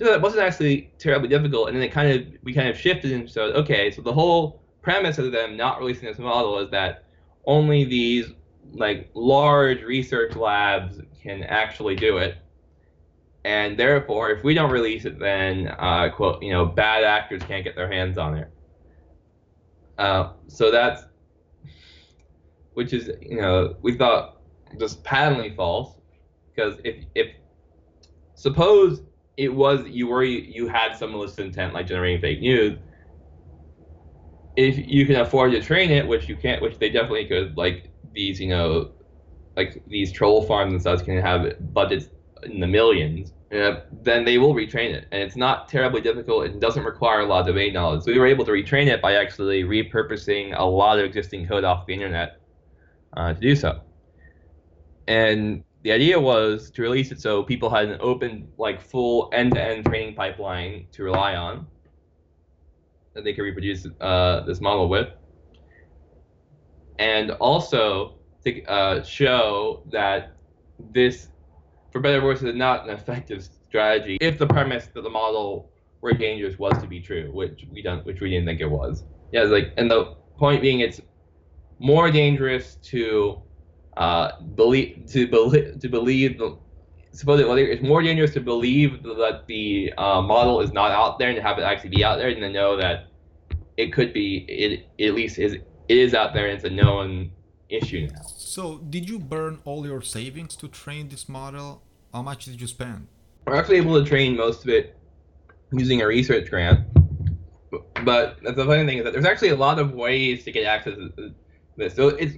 it 0.00 0.20
wasn't 0.20 0.42
actually 0.42 0.92
terribly 0.98 1.28
difficult. 1.28 1.68
And 1.68 1.76
then 1.76 1.84
it 1.84 1.92
kind 1.92 2.10
of 2.10 2.26
we 2.42 2.52
kind 2.52 2.68
of 2.68 2.76
shifted 2.76 3.12
and 3.12 3.28
so 3.28 3.44
okay, 3.52 3.90
so 3.90 4.02
the 4.02 4.12
whole 4.12 4.62
premise 4.82 5.18
of 5.18 5.32
them 5.32 5.56
not 5.56 5.80
releasing 5.80 6.08
this 6.08 6.18
model 6.18 6.58
is 6.58 6.70
that 6.70 7.04
only 7.44 7.84
these 7.84 8.26
like 8.72 9.10
large 9.14 9.82
research 9.82 10.36
labs 10.36 11.00
can 11.22 11.42
actually 11.44 11.96
do 11.96 12.18
it. 12.18 12.36
And 13.44 13.78
therefore 13.78 14.30
if 14.30 14.44
we 14.44 14.54
don't 14.54 14.70
release 14.70 15.04
it 15.04 15.18
then 15.18 15.68
uh, 15.78 16.10
quote 16.10 16.42
you 16.42 16.52
know 16.52 16.66
bad 16.66 17.04
actors 17.04 17.42
can't 17.42 17.64
get 17.64 17.74
their 17.74 17.90
hands 17.90 18.18
on 18.18 18.36
it. 18.36 18.50
Uh, 19.96 20.32
so 20.46 20.70
that's 20.70 21.02
which 22.78 22.92
is 22.92 23.10
you 23.20 23.40
know 23.40 23.74
we 23.82 23.92
thought 23.92 24.36
just 24.78 25.02
patently 25.02 25.52
false 25.56 25.96
because 26.54 26.78
if 26.84 26.94
if 27.16 27.26
suppose 28.34 29.02
it 29.36 29.52
was 29.52 29.84
you 29.88 30.06
were 30.06 30.22
you 30.22 30.68
had 30.68 30.94
some 30.94 31.10
malicious 31.10 31.38
intent 31.38 31.74
like 31.74 31.88
generating 31.88 32.20
fake 32.20 32.38
news 32.38 32.78
if 34.54 34.78
you 34.78 35.04
can 35.06 35.16
afford 35.16 35.50
to 35.50 35.60
train 35.60 35.90
it 35.90 36.06
which 36.06 36.28
you 36.28 36.36
can't 36.36 36.62
which 36.62 36.78
they 36.78 36.88
definitely 36.88 37.24
could 37.24 37.56
like 37.56 37.90
these 38.12 38.38
you 38.38 38.48
know 38.48 38.92
like 39.56 39.82
these 39.88 40.12
troll 40.12 40.40
farms 40.42 40.72
and 40.72 40.80
stuff 40.80 41.04
can 41.04 41.20
have 41.20 41.74
budgets 41.74 42.06
in 42.44 42.60
the 42.60 42.66
millions 42.68 43.32
then 43.50 44.26
they 44.26 44.36
will 44.36 44.54
retrain 44.54 44.90
it. 44.92 45.08
And 45.10 45.22
it's 45.22 45.34
not 45.34 45.68
terribly 45.70 46.02
difficult 46.02 46.44
it 46.44 46.60
doesn't 46.60 46.84
require 46.84 47.20
a 47.20 47.24
lot 47.24 47.40
of 47.40 47.46
domain 47.46 47.72
knowledge. 47.72 48.02
So 48.02 48.12
we 48.12 48.18
were 48.18 48.26
able 48.26 48.44
to 48.44 48.50
retrain 48.50 48.88
it 48.88 49.00
by 49.00 49.14
actually 49.14 49.64
repurposing 49.64 50.54
a 50.54 50.62
lot 50.62 50.98
of 50.98 51.06
existing 51.06 51.48
code 51.48 51.64
off 51.64 51.86
the 51.86 51.94
internet 51.94 52.38
uh, 53.16 53.32
to 53.32 53.40
do 53.40 53.56
so 53.56 53.80
and 55.08 55.64
the 55.82 55.92
idea 55.92 56.18
was 56.20 56.70
to 56.72 56.82
release 56.82 57.10
it 57.12 57.20
so 57.20 57.42
people 57.42 57.70
had 57.70 57.88
an 57.88 57.98
open, 58.00 58.48
like 58.58 58.80
full 58.80 59.30
end-to-end 59.32 59.86
training 59.86 60.14
pipeline 60.14 60.86
to 60.92 61.02
rely 61.02 61.34
on 61.34 61.66
that 63.14 63.24
they 63.24 63.32
could 63.32 63.42
reproduce 63.42 63.86
uh, 64.00 64.40
this 64.40 64.60
model 64.60 64.88
with, 64.88 65.08
and 66.98 67.30
also 67.32 68.18
to 68.44 68.62
uh, 68.64 69.02
show 69.02 69.82
that 69.90 70.36
this, 70.92 71.28
for 71.90 72.00
better 72.00 72.20
or 72.20 72.24
worse, 72.24 72.42
is 72.42 72.54
not 72.54 72.84
an 72.84 72.90
effective 72.90 73.42
strategy 73.42 74.18
if 74.20 74.38
the 74.38 74.46
premise 74.46 74.88
that 74.88 75.02
the 75.02 75.10
model 75.10 75.70
were 76.00 76.12
dangerous 76.12 76.58
was 76.58 76.80
to 76.82 76.86
be 76.86 77.00
true, 77.00 77.30
which 77.32 77.66
we 77.72 77.82
don't, 77.82 78.04
which 78.04 78.20
we 78.20 78.30
didn't 78.30 78.46
think 78.46 78.60
it 78.60 78.70
was. 78.70 79.04
Yeah, 79.32 79.42
like, 79.44 79.72
and 79.76 79.90
the 79.90 80.16
point 80.36 80.60
being, 80.62 80.80
it's 80.80 81.00
more 81.78 82.10
dangerous 82.10 82.76
to 82.76 83.40
uh, 83.96 84.40
believe 84.54 85.06
to 85.10 85.26
believe 85.26 85.78
to 85.80 85.88
believe 85.88 86.38
the 86.38 86.56
supposedly 87.12 87.64
it's 87.64 87.82
more 87.82 88.02
dangerous 88.02 88.32
to 88.32 88.40
believe 88.40 89.02
that 89.02 89.42
the 89.46 89.92
uh, 89.98 90.22
model 90.22 90.60
is 90.60 90.72
not 90.72 90.90
out 90.90 91.18
there 91.18 91.28
and 91.28 91.36
to 91.36 91.42
have 91.42 91.58
it 91.58 91.62
actually 91.62 91.90
be 91.90 92.04
out 92.04 92.18
there 92.18 92.32
than 92.32 92.42
to 92.42 92.50
know 92.50 92.76
that 92.76 93.06
it 93.76 93.92
could 93.92 94.12
be 94.12 94.44
it, 94.48 94.86
it 94.98 95.08
at 95.08 95.14
least 95.14 95.38
is 95.38 95.54
it 95.54 95.64
is 95.88 96.14
out 96.14 96.34
there 96.34 96.46
and 96.46 96.56
it's 96.56 96.64
a 96.64 96.70
known 96.70 97.30
issue 97.68 98.08
now. 98.12 98.22
So 98.22 98.78
did 98.78 99.08
you 99.08 99.18
burn 99.18 99.60
all 99.64 99.86
your 99.86 100.02
savings 100.02 100.56
to 100.56 100.68
train 100.68 101.08
this 101.08 101.28
model? 101.28 101.82
How 102.12 102.22
much 102.22 102.44
did 102.44 102.60
you 102.60 102.66
spend? 102.66 103.08
We're 103.46 103.56
actually 103.56 103.76
able 103.76 104.02
to 104.02 104.08
train 104.08 104.36
most 104.36 104.62
of 104.62 104.70
it 104.70 104.96
using 105.72 106.02
a 106.02 106.06
research 106.06 106.50
grant. 106.50 106.86
But 108.04 108.38
the 108.42 108.64
funny 108.64 108.86
thing 108.86 108.98
is 108.98 109.04
that 109.04 109.12
there's 109.12 109.24
actually 109.24 109.50
a 109.50 109.56
lot 109.56 109.78
of 109.78 109.92
ways 109.92 110.44
to 110.44 110.52
get 110.52 110.64
access 110.64 110.94
to 110.94 111.34
this. 111.78 111.94
So 111.94 112.08
it's 112.08 112.36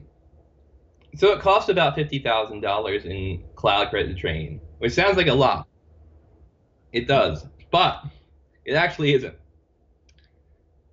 so 1.16 1.32
it 1.32 1.40
costs 1.40 1.68
about 1.68 1.94
fifty 1.96 2.20
thousand 2.20 2.60
dollars 2.60 3.04
in 3.04 3.42
cloud 3.56 3.90
credit 3.90 4.08
to 4.08 4.14
train, 4.14 4.60
which 4.78 4.92
sounds 4.92 5.16
like 5.16 5.26
a 5.26 5.34
lot. 5.34 5.66
It 6.92 7.08
does, 7.08 7.46
but 7.70 8.04
it 8.64 8.74
actually 8.74 9.14
isn't. 9.14 9.34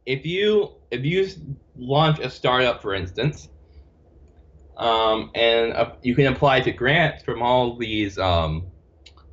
If 0.06 0.26
you 0.26 0.76
if 0.90 1.04
you 1.04 1.28
launch 1.76 2.20
a 2.20 2.30
startup, 2.30 2.82
for 2.82 2.96
instance, 2.96 3.50
um, 4.78 5.32
and 5.36 5.74
uh, 5.74 5.92
you 6.02 6.16
can 6.16 6.28
apply 6.28 6.62
to 6.62 6.72
grants 6.72 7.24
from 7.24 7.42
all 7.42 7.78
these 7.78 8.18
um, 8.18 8.68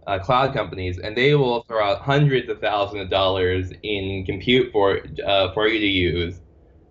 uh, 0.06 0.18
cloud 0.18 0.52
companies, 0.52 0.98
and 0.98 1.16
they 1.16 1.34
will 1.34 1.62
throw 1.62 1.82
out 1.82 2.00
hundreds 2.02 2.48
of 2.48 2.60
thousands 2.60 3.02
of 3.02 3.10
dollars 3.10 3.72
in 3.82 4.24
compute 4.26 4.72
for 4.72 5.00
uh, 5.24 5.52
for 5.52 5.68
you 5.68 5.78
to 5.78 5.86
use, 5.86 6.40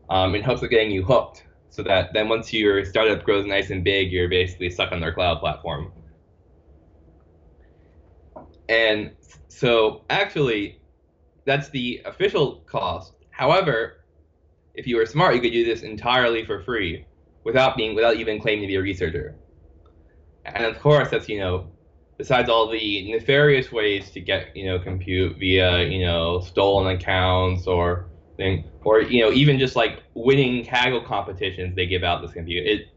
um, 0.10 0.34
in 0.34 0.42
hopes 0.42 0.64
of 0.64 0.70
getting 0.70 0.92
you 0.92 1.04
hooked 1.04 1.44
so 1.74 1.82
that 1.82 2.14
then 2.14 2.30
once 2.30 2.54
your 2.54 2.86
startup 2.86 3.24
grows 3.24 3.48
nice 3.48 3.72
and 3.72 3.84
big, 3.84 4.12
you're 4.12 4.30
basically 4.30 4.70
stuck 4.70 4.92
on 4.92 5.00
their 5.00 5.12
cloud 5.12 5.40
platform. 5.40 5.92
And 8.70 9.14
so 9.48 10.04
actually, 10.12 10.80
that's 11.46 11.70
the 11.70 12.04
official 12.06 12.58
cost. 12.68 13.14
However, 13.32 14.06
if 14.76 14.86
you 14.86 14.98
were 14.98 15.08
smart, 15.08 15.34
you 15.34 15.42
could 15.42 15.52
do 15.52 15.66
this 15.66 15.82
entirely 15.82 16.46
for 16.46 16.62
free 16.62 17.08
without 17.44 17.76
being 17.76 17.96
without 17.96 18.18
even 18.18 18.40
claiming 18.40 18.62
to 18.62 18.68
be 18.68 18.76
a 18.76 18.82
researcher. 18.82 19.36
And 20.46 20.66
of 20.66 20.80
course, 20.80 21.10
that's 21.10 21.28
you 21.28 21.40
know, 21.40 21.72
besides 22.20 22.50
all 22.50 22.70
the 22.70 23.12
nefarious 23.12 23.72
ways 23.72 24.12
to 24.12 24.22
get 24.22 24.56
you 24.56 24.68
know 24.68 24.78
compute 24.78 25.40
via 25.40 25.82
you 25.86 26.06
know 26.06 26.40
stolen 26.40 26.96
accounts 26.96 27.66
or 27.66 28.12
thing, 28.38 28.65
or 28.84 29.02
you 29.02 29.22
know, 29.24 29.32
even 29.32 29.60
just 29.60 29.76
like 29.76 30.04
winning 30.13 30.65
Kaggle 30.65 31.06
competitions 31.06 31.76
they 31.76 31.86
give 31.86 32.04
out 32.04 32.22
this 32.22 32.34
computer. 32.34 32.67
It 32.67 32.88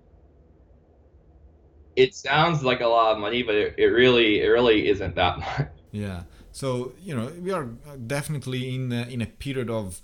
it 1.96 2.14
sounds 2.14 2.62
like 2.62 2.80
a 2.80 2.86
lot 2.86 3.12
of 3.12 3.18
money, 3.18 3.42
but 3.42 3.54
it, 3.54 3.74
it 3.78 3.86
really 3.86 4.40
it 4.40 4.48
really 4.48 4.88
isn't 4.88 5.14
that 5.14 5.38
much. 5.44 5.68
Yeah. 5.92 6.22
So 6.52 6.92
you 7.02 7.14
know, 7.14 7.32
we 7.40 7.52
are 7.52 7.64
definitely 8.06 8.74
in 8.74 8.92
a, 8.92 9.02
in 9.02 9.20
a 9.22 9.26
period 9.26 9.70
of 9.70 10.00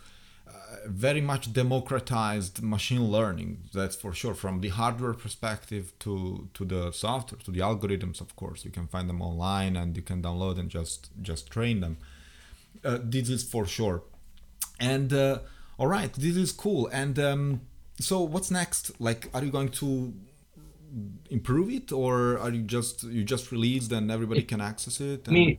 uh, 0.46 0.52
very 0.86 1.20
much 1.20 1.52
democratized 1.52 2.62
machine 2.62 3.04
learning. 3.04 3.64
That's 3.72 3.96
for 3.96 4.12
sure. 4.12 4.34
From 4.34 4.60
the 4.60 4.68
hardware 4.68 5.14
perspective 5.14 5.92
to 6.00 6.48
to 6.54 6.64
the 6.64 6.92
software, 6.92 7.40
to 7.44 7.50
the 7.50 7.60
algorithms, 7.60 8.20
of 8.20 8.36
course, 8.36 8.64
you 8.64 8.70
can 8.70 8.86
find 8.86 9.08
them 9.08 9.22
online 9.22 9.76
and 9.76 9.96
you 9.96 10.02
can 10.02 10.22
download 10.22 10.58
and 10.58 10.68
just 10.70 11.10
just 11.20 11.50
train 11.50 11.80
them. 11.80 11.96
Uh, 12.84 12.98
this 13.02 13.28
is 13.28 13.44
for 13.44 13.66
sure 13.66 14.02
and 14.82 15.12
uh, 15.12 15.38
all 15.78 15.86
right 15.86 16.12
this 16.12 16.36
is 16.36 16.52
cool. 16.52 16.88
And 16.88 17.18
um, 17.18 17.60
so 18.00 18.20
what's 18.20 18.50
next? 18.50 19.00
Like 19.00 19.30
are 19.34 19.42
you 19.44 19.50
going 19.50 19.70
to 19.82 20.12
improve 21.30 21.70
it 21.70 21.90
or 21.92 22.38
are 22.38 22.50
you 22.50 22.62
just 22.62 23.04
you 23.04 23.24
just 23.24 23.50
released 23.50 23.92
and 23.92 24.10
everybody 24.10 24.42
can 24.42 24.60
access 24.60 25.00
it? 25.00 25.26
And... 25.26 25.28
I 25.28 25.32
mean, 25.32 25.58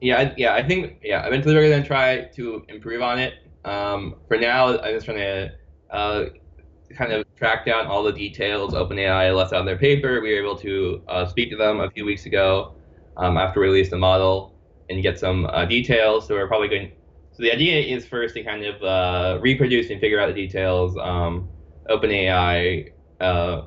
yeah 0.00 0.32
yeah 0.36 0.54
i 0.54 0.62
think 0.62 1.00
yeah 1.02 1.26
eventually 1.26 1.56
we're 1.56 1.68
going 1.68 1.82
to 1.82 1.88
try 1.88 2.24
to 2.36 2.64
improve 2.68 3.02
on 3.02 3.18
it. 3.18 3.34
Um, 3.64 4.14
for 4.28 4.36
now 4.36 4.78
i'm 4.78 4.94
just 4.94 5.06
trying 5.06 5.18
to 5.18 5.52
uh, 5.90 6.24
kind 6.96 7.12
of 7.12 7.24
track 7.36 7.64
down 7.66 7.86
all 7.86 8.02
the 8.02 8.12
details. 8.12 8.74
Openai 8.74 9.34
left 9.34 9.52
out 9.52 9.60
in 9.60 9.66
their 9.66 9.78
paper. 9.78 10.20
We 10.20 10.32
were 10.32 10.40
able 10.40 10.56
to 10.56 11.02
uh, 11.08 11.26
speak 11.26 11.50
to 11.50 11.56
them 11.56 11.80
a 11.80 11.90
few 11.90 12.04
weeks 12.04 12.26
ago 12.26 12.74
um, 13.16 13.36
after 13.36 13.60
we 13.60 13.66
released 13.66 13.90
the 13.90 13.98
model 13.98 14.54
and 14.88 15.02
get 15.02 15.18
some 15.18 15.46
uh, 15.46 15.64
details. 15.64 16.26
So 16.26 16.34
we're 16.34 16.48
probably 16.48 16.68
going 16.68 16.92
so 17.38 17.44
the 17.44 17.52
idea 17.52 17.80
is 17.80 18.04
first 18.04 18.34
to 18.34 18.42
kind 18.42 18.64
of 18.64 18.82
uh, 18.82 19.38
reproduce 19.40 19.90
and 19.90 20.00
figure 20.00 20.18
out 20.18 20.26
the 20.26 20.34
details. 20.34 20.98
Um, 21.00 21.48
OpenAI 21.88 22.90
uh, 23.20 23.62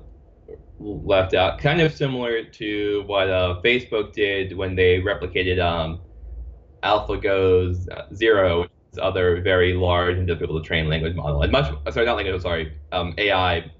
left 0.78 1.34
out, 1.34 1.58
kind 1.58 1.80
of 1.80 1.94
similar 1.94 2.44
to 2.44 3.04
what 3.06 3.30
uh, 3.30 3.62
Facebook 3.64 4.12
did 4.12 4.58
when 4.58 4.76
they 4.76 5.00
replicated 5.00 5.58
um, 5.62 6.02
AlphaGo's 6.84 7.88
uh, 7.88 8.14
Zero, 8.14 8.64
which 8.64 8.72
is 8.92 9.00
other 9.02 9.42
very 9.42 9.72
large 9.74 10.18
and 10.18 10.28
difficult 10.28 10.62
to 10.62 10.68
train 10.68 10.90
language 10.90 11.16
model. 11.16 11.42
And 11.42 11.50
much, 11.54 11.74
sorry, 11.94 12.06
not 12.06 12.18
language, 12.18 12.42
sorry, 12.42 12.78
um, 12.92 13.14
AI 13.18 13.72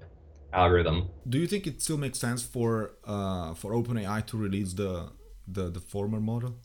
algorithm. 0.54 1.10
Do 1.28 1.38
you 1.38 1.46
think 1.46 1.66
it 1.66 1.82
still 1.82 1.98
makes 1.98 2.18
sense 2.18 2.42
for 2.42 2.94
uh, 3.04 3.52
for 3.52 3.72
OpenAI 3.72 4.24
to 4.28 4.38
release 4.38 4.72
the, 4.72 5.10
the 5.46 5.68
the 5.68 5.80
former 5.80 6.18
model 6.18 6.56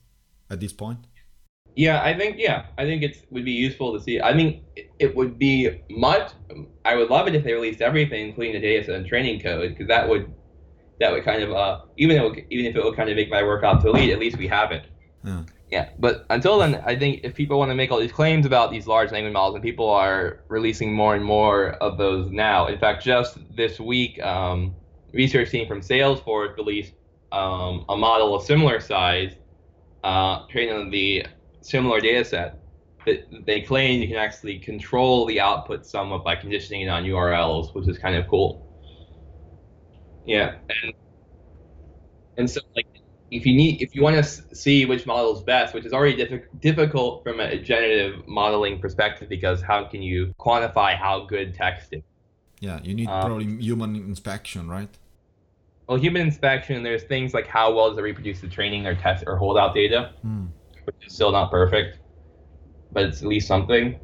at 0.49 0.61
this 0.61 0.71
point? 0.71 0.99
Yeah, 1.77 2.03
I 2.03 2.17
think 2.17 2.37
yeah, 2.39 2.65
I 2.79 2.85
think 2.85 3.03
it 3.03 3.23
would 3.29 3.45
be 3.45 3.51
useful 3.51 3.93
to 3.93 4.03
see. 4.03 4.19
I 4.19 4.33
mean, 4.33 4.65
it 4.97 5.15
would 5.15 5.37
be 5.37 5.79
much. 5.91 6.31
I 6.83 6.95
would 6.95 7.11
love 7.11 7.27
it 7.27 7.35
if 7.35 7.43
they 7.43 7.53
released 7.53 7.81
everything, 7.81 8.29
including 8.29 8.53
the 8.53 8.59
data 8.59 8.83
set 8.83 8.95
and 8.95 9.05
training 9.05 9.41
code, 9.41 9.69
because 9.69 9.87
that 9.87 10.09
would 10.09 10.33
that 10.99 11.11
would 11.11 11.23
kind 11.23 11.43
of 11.43 11.51
uh, 11.51 11.81
even 11.97 12.17
though 12.17 12.33
even 12.49 12.65
if 12.65 12.75
it 12.75 12.83
would 12.83 12.95
kind 12.95 13.11
of 13.11 13.15
make 13.15 13.29
my 13.29 13.43
work 13.43 13.63
obsolete, 13.63 14.09
at 14.09 14.17
least 14.17 14.37
we 14.37 14.47
have 14.47 14.71
it. 14.71 14.87
Yeah. 15.23 15.43
Yeah, 15.69 15.89
but 15.99 16.25
until 16.29 16.57
then, 16.57 16.81
I 16.85 16.97
think 16.97 17.21
if 17.23 17.35
people 17.35 17.59
want 17.59 17.69
to 17.69 17.75
make 17.75 17.91
all 17.91 17.99
these 17.99 18.11
claims 18.11 18.45
about 18.45 18.71
these 18.71 18.87
large 18.87 19.11
language 19.11 19.33
models, 19.33 19.53
and 19.55 19.63
people 19.63 19.89
are 19.89 20.39
releasing 20.47 20.93
more 20.93 21.13
and 21.13 21.23
more 21.23 21.71
of 21.73 21.97
those 21.97 22.31
now. 22.31 22.67
In 22.67 22.79
fact, 22.79 23.03
just 23.03 23.37
this 23.55 23.77
week, 23.79 24.19
um, 24.23 24.73
research 25.13 25.51
team 25.51 25.67
from 25.67 25.81
Salesforce 25.81 26.55
released 26.55 26.93
um, 27.33 27.85
a 27.89 27.97
model 27.97 28.33
of 28.33 28.43
similar 28.43 28.79
size, 28.79 29.33
uh, 30.05 30.47
trained 30.47 30.71
on 30.71 30.89
the 30.89 31.25
similar 31.67 31.99
data 31.99 32.23
set 32.23 32.59
that 33.05 33.45
they 33.45 33.61
claim 33.61 34.01
you 34.01 34.07
can 34.07 34.17
actually 34.17 34.59
control 34.59 35.25
the 35.25 35.39
output 35.39 35.85
somewhat 35.85 36.23
by 36.23 36.35
conditioning 36.35 36.81
it 36.81 36.87
on 36.87 37.03
URLs, 37.03 37.73
which 37.73 37.87
is 37.87 37.97
kind 37.97 38.15
of 38.15 38.27
cool. 38.27 38.63
Yeah, 40.25 40.55
and 40.69 40.93
and 42.37 42.49
so 42.49 42.59
like 42.75 42.87
if 43.31 43.45
you 43.45 43.55
need 43.55 43.81
if 43.81 43.95
you 43.95 44.01
want 44.01 44.15
to 44.17 44.55
see 44.55 44.85
which 44.85 45.05
model 45.05 45.35
is 45.37 45.43
best, 45.43 45.73
which 45.73 45.85
is 45.85 45.93
already 45.93 46.15
diff- 46.15 46.49
difficult 46.59 47.23
from 47.23 47.39
a 47.39 47.57
generative 47.57 48.27
modeling 48.27 48.79
perspective, 48.79 49.29
because 49.29 49.61
how 49.61 49.85
can 49.85 50.01
you 50.01 50.33
quantify 50.39 50.97
how 50.97 51.25
good 51.25 51.53
text 51.53 51.89
is? 51.93 52.03
Yeah, 52.59 52.79
you 52.83 52.93
need 52.93 53.07
um, 53.07 53.21
probably 53.21 53.45
human 53.57 53.95
inspection, 53.95 54.67
right? 54.67 54.89
Well, 55.87 55.97
human 55.97 56.23
inspection. 56.23 56.83
There's 56.83 57.03
things 57.03 57.33
like 57.33 57.47
how 57.47 57.73
well 57.73 57.89
does 57.89 57.99
it 57.99 58.01
reproduce 58.01 58.41
the 58.41 58.49
training 58.49 58.85
or 58.85 58.95
test 58.95 59.23
or 59.27 59.37
holdout 59.37 59.73
data. 59.73 60.13
Mm 60.25 60.49
which 60.87 61.05
is 61.05 61.13
still 61.13 61.31
not 61.31 61.51
perfect, 61.51 61.99
but 62.93 63.03
it's 63.03 63.21
at 63.21 63.27
least 63.27 63.47
something. 63.47 63.99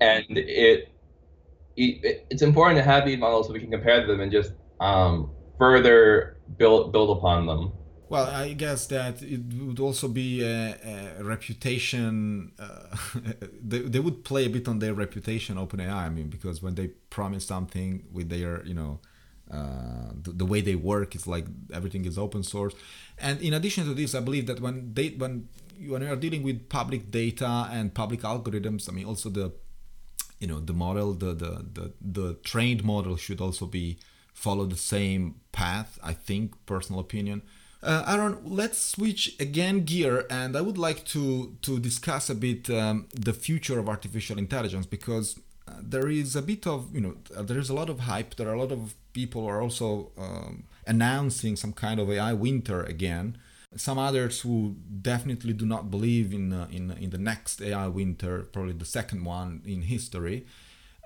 And 0.00 0.24
it, 0.30 0.88
it 1.76 2.26
it's 2.30 2.42
important 2.42 2.78
to 2.78 2.82
have 2.82 3.04
these 3.04 3.18
models 3.18 3.46
so 3.46 3.52
we 3.52 3.60
can 3.60 3.70
compare 3.70 4.06
them 4.06 4.20
and 4.20 4.32
just 4.32 4.52
um, 4.80 5.30
further 5.58 6.38
build 6.56 6.92
build 6.92 7.16
upon 7.18 7.46
them. 7.46 7.72
Well, 8.08 8.26
I 8.26 8.52
guess 8.52 8.86
that 8.86 9.20
it 9.20 9.40
would 9.60 9.80
also 9.80 10.08
be 10.08 10.42
a, 10.42 11.18
a 11.18 11.24
reputation. 11.24 12.52
Uh, 12.58 12.96
they, 13.62 13.80
they 13.80 13.98
would 13.98 14.24
play 14.24 14.46
a 14.46 14.48
bit 14.48 14.68
on 14.68 14.78
their 14.78 14.94
reputation, 14.94 15.56
OpenAI. 15.56 15.90
I 15.92 16.08
mean, 16.08 16.28
because 16.28 16.62
when 16.62 16.76
they 16.76 16.88
promise 17.10 17.44
something 17.44 18.04
with 18.12 18.28
their, 18.28 18.64
you 18.64 18.74
know, 18.74 19.00
uh, 19.50 20.10
the, 20.22 20.32
the, 20.32 20.44
way 20.44 20.60
they 20.60 20.74
work 20.74 21.14
it's 21.14 21.28
like 21.28 21.46
everything 21.72 22.04
is 22.04 22.18
open 22.18 22.42
source. 22.42 22.74
And 23.18 23.40
in 23.40 23.54
addition 23.54 23.84
to 23.86 23.94
this, 23.94 24.14
I 24.14 24.20
believe 24.20 24.46
that 24.46 24.60
when 24.60 24.92
they 24.94 25.10
when 25.10 25.48
when 25.88 26.02
you 26.02 26.12
are 26.12 26.16
dealing 26.16 26.42
with 26.42 26.68
public 26.68 27.10
data 27.10 27.68
and 27.70 27.94
public 27.94 28.20
algorithms, 28.20 28.88
I 28.88 28.92
mean, 28.92 29.06
also 29.06 29.28
the 29.30 29.52
you 30.40 30.46
know 30.46 30.60
the 30.60 30.72
model, 30.72 31.12
the 31.14 31.32
the 31.34 31.64
the, 31.72 31.92
the 32.00 32.34
trained 32.44 32.84
model 32.84 33.16
should 33.16 33.40
also 33.40 33.66
be 33.66 33.98
follow 34.32 34.66
the 34.66 34.76
same 34.76 35.36
path. 35.52 35.98
I 36.02 36.12
think, 36.12 36.54
personal 36.66 37.00
opinion 37.00 37.42
uh, 37.86 38.04
Aaron, 38.08 38.38
let's 38.44 38.78
switch 38.78 39.36
again 39.38 39.84
gear, 39.84 40.26
and 40.28 40.56
I 40.56 40.60
would 40.60 40.76
like 40.76 41.04
to 41.06 41.56
to 41.62 41.78
discuss 41.78 42.28
a 42.28 42.34
bit 42.34 42.68
um, 42.70 43.06
the 43.14 43.32
future 43.32 43.78
of 43.78 43.88
artificial 43.88 44.38
intelligence 44.38 44.86
because 44.86 45.38
uh, 45.68 45.72
there 45.80 46.08
is 46.08 46.34
a 46.34 46.42
bit 46.42 46.66
of 46.66 46.94
you 46.94 47.00
know 47.00 47.14
there 47.42 47.58
is 47.58 47.68
a 47.68 47.74
lot 47.74 47.88
of 47.88 48.00
hype. 48.00 48.34
There 48.34 48.48
are 48.48 48.54
a 48.54 48.60
lot 48.60 48.72
of 48.72 48.94
people 49.12 49.46
are 49.46 49.62
also 49.62 50.10
um, 50.18 50.64
announcing 50.86 51.54
some 51.56 51.72
kind 51.72 52.00
of 52.00 52.10
AI 52.10 52.32
winter 52.32 52.82
again. 52.82 53.38
Some 53.76 53.98
others 53.98 54.40
who 54.40 54.76
definitely 55.02 55.52
do 55.52 55.66
not 55.66 55.90
believe 55.90 56.32
in 56.32 56.52
uh, 56.52 56.68
in 56.70 56.90
in 56.92 57.10
the 57.10 57.18
next 57.18 57.60
AI 57.62 57.88
winter, 57.88 58.42
probably 58.52 58.72
the 58.72 58.84
second 58.84 59.24
one 59.24 59.62
in 59.64 59.82
history. 59.82 60.46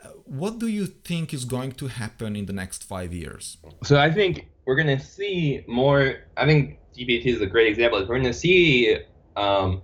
Uh, 0.03 0.09
what 0.25 0.59
do 0.59 0.67
you 0.67 0.87
think 0.87 1.35
is 1.35 1.45
going 1.45 1.73
to 1.73 1.89
happen 1.89 2.35
in 2.35 2.47
the 2.47 2.53
next 2.53 2.85
five 2.85 3.13
years? 3.13 3.59
So 3.85 3.99
I 3.99 4.11
think 4.11 4.49
we're 4.65 4.77
going 4.77 4.99
to 4.99 5.05
see 5.05 5.63
more. 5.67 6.17
I 6.37 6.47
think 6.47 6.79
GPT 6.97 7.27
is 7.27 7.41
a 7.41 7.47
great 7.47 7.69
example. 7.69 8.01
We're 8.01 8.21
going 8.21 8.23
to 8.25 8.33
see 8.33 8.99
um, 9.37 9.83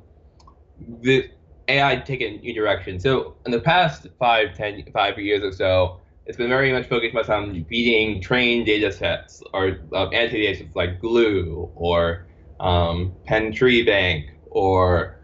the 1.03 1.31
AI 1.68 1.96
take 1.96 2.20
a 2.20 2.38
new 2.38 2.55
direction. 2.55 2.99
So 3.01 3.37
in 3.44 3.53
the 3.53 3.61
past 3.61 4.07
five, 4.18 4.55
ten, 4.55 4.83
five 4.92 5.18
years 5.18 5.42
or 5.42 5.53
so, 5.53 6.01
it's 6.27 6.37
been 6.37 6.49
very 6.49 6.72
much 6.72 6.88
focused 6.88 7.31
on 7.31 7.62
beating 7.68 8.20
trained 8.20 8.66
data 8.66 8.90
sets 8.92 9.42
or 9.53 9.79
uh, 9.92 10.11
sets 10.11 10.75
like 10.75 11.01
Glue 11.01 11.70
or 11.75 12.27
um, 12.61 13.12
Penn 13.27 13.53
Tree 13.53 13.83
Bank 13.83 14.31
or 14.51 15.19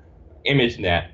ImageNet 0.47 1.13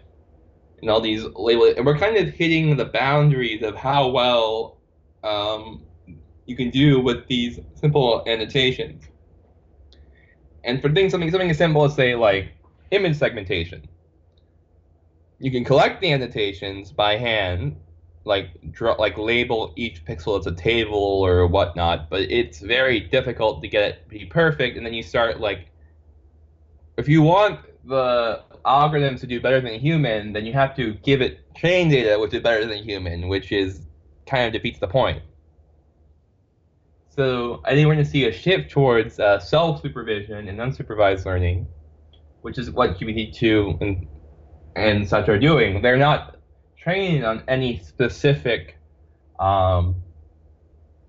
and 0.81 0.91
all 0.91 1.01
these 1.01 1.25
labels. 1.35 1.75
And 1.77 1.87
we're 1.87 1.99
kind 1.99 2.17
of 2.17 2.29
hitting 2.29 2.77
the 2.77 2.85
boundaries 2.85 3.63
of 3.63 3.77
how 3.77 4.09
well 4.09 4.79
um, 5.25 5.85
you 6.47 6.57
can 6.57 6.71
do 6.71 7.01
with 7.01 7.27
these 7.29 7.61
simple 7.75 8.23
annotations. 8.27 9.05
And 10.65 10.83
for 10.83 10.93
things 10.93 11.13
something 11.13 11.31
something 11.31 11.51
as 11.51 11.59
simple 11.59 11.85
as 11.85 11.95
say 11.95 12.15
like 12.15 12.53
image 12.91 13.17
segmentation, 13.17 13.89
you 15.39 15.51
can 15.51 15.65
collect 15.65 16.01
the 16.01 16.13
annotations 16.13 16.91
by 16.91 17.17
hand, 17.17 17.77
like 18.25 18.51
draw 18.73 18.93
like 18.95 19.17
label 19.17 19.73
each 19.77 20.05
pixel 20.05 20.39
as 20.39 20.47
a 20.47 20.55
table 20.55 20.99
or 20.99 21.47
whatnot, 21.47 22.11
but 22.11 22.23
it's 22.23 22.61
very 22.61 23.01
difficult 23.01 23.63
to 23.63 23.69
get 23.69 23.85
it 23.85 24.03
to 24.05 24.09
be 24.09 24.27
perfect. 24.27 24.77
And 24.77 24.85
then 24.85 24.95
you 24.95 25.03
start 25.03 25.41
like, 25.41 25.71
if 26.99 27.09
you 27.09 27.23
want 27.23 27.61
the 27.87 28.43
algorithms 28.67 29.21
to 29.21 29.27
do 29.27 29.41
better 29.41 29.61
than 29.61 29.73
a 29.73 29.79
human, 29.79 30.33
then 30.33 30.45
you 30.45 30.53
have 30.53 30.75
to 30.77 30.95
give 30.95 31.23
it 31.23 31.41
trained 31.55 31.93
data 31.93 32.19
which 32.19 32.35
is 32.35 32.43
better 32.43 32.67
than 32.67 32.83
human, 32.83 33.29
which 33.29 33.53
is 33.53 33.87
kind 34.27 34.47
of 34.47 34.53
defeats 34.53 34.81
the 34.81 34.89
point. 34.89 35.23
So 37.09 37.63
I 37.65 37.71
think 37.71 37.87
we're 37.87 37.95
going 37.95 38.05
to 38.05 38.11
see 38.11 38.27
a 38.27 38.33
shift 38.33 38.71
towards 38.71 39.19
uh, 39.19 39.39
self-supervision 39.39 40.49
and 40.49 40.59
unsupervised 40.59 41.25
learning, 41.25 41.67
which 42.43 42.59
is 42.59 42.71
what 42.71 42.99
GPT-2 42.99 43.81
and, 43.81 44.07
and 44.77 45.09
such 45.09 45.29
are 45.29 45.39
doing. 45.39 45.83
They're 45.83 45.97
not 45.97 46.37
training 46.77 47.25
on 47.25 47.43
any 47.49 47.79
specific 47.79 48.77
um, 49.39 49.97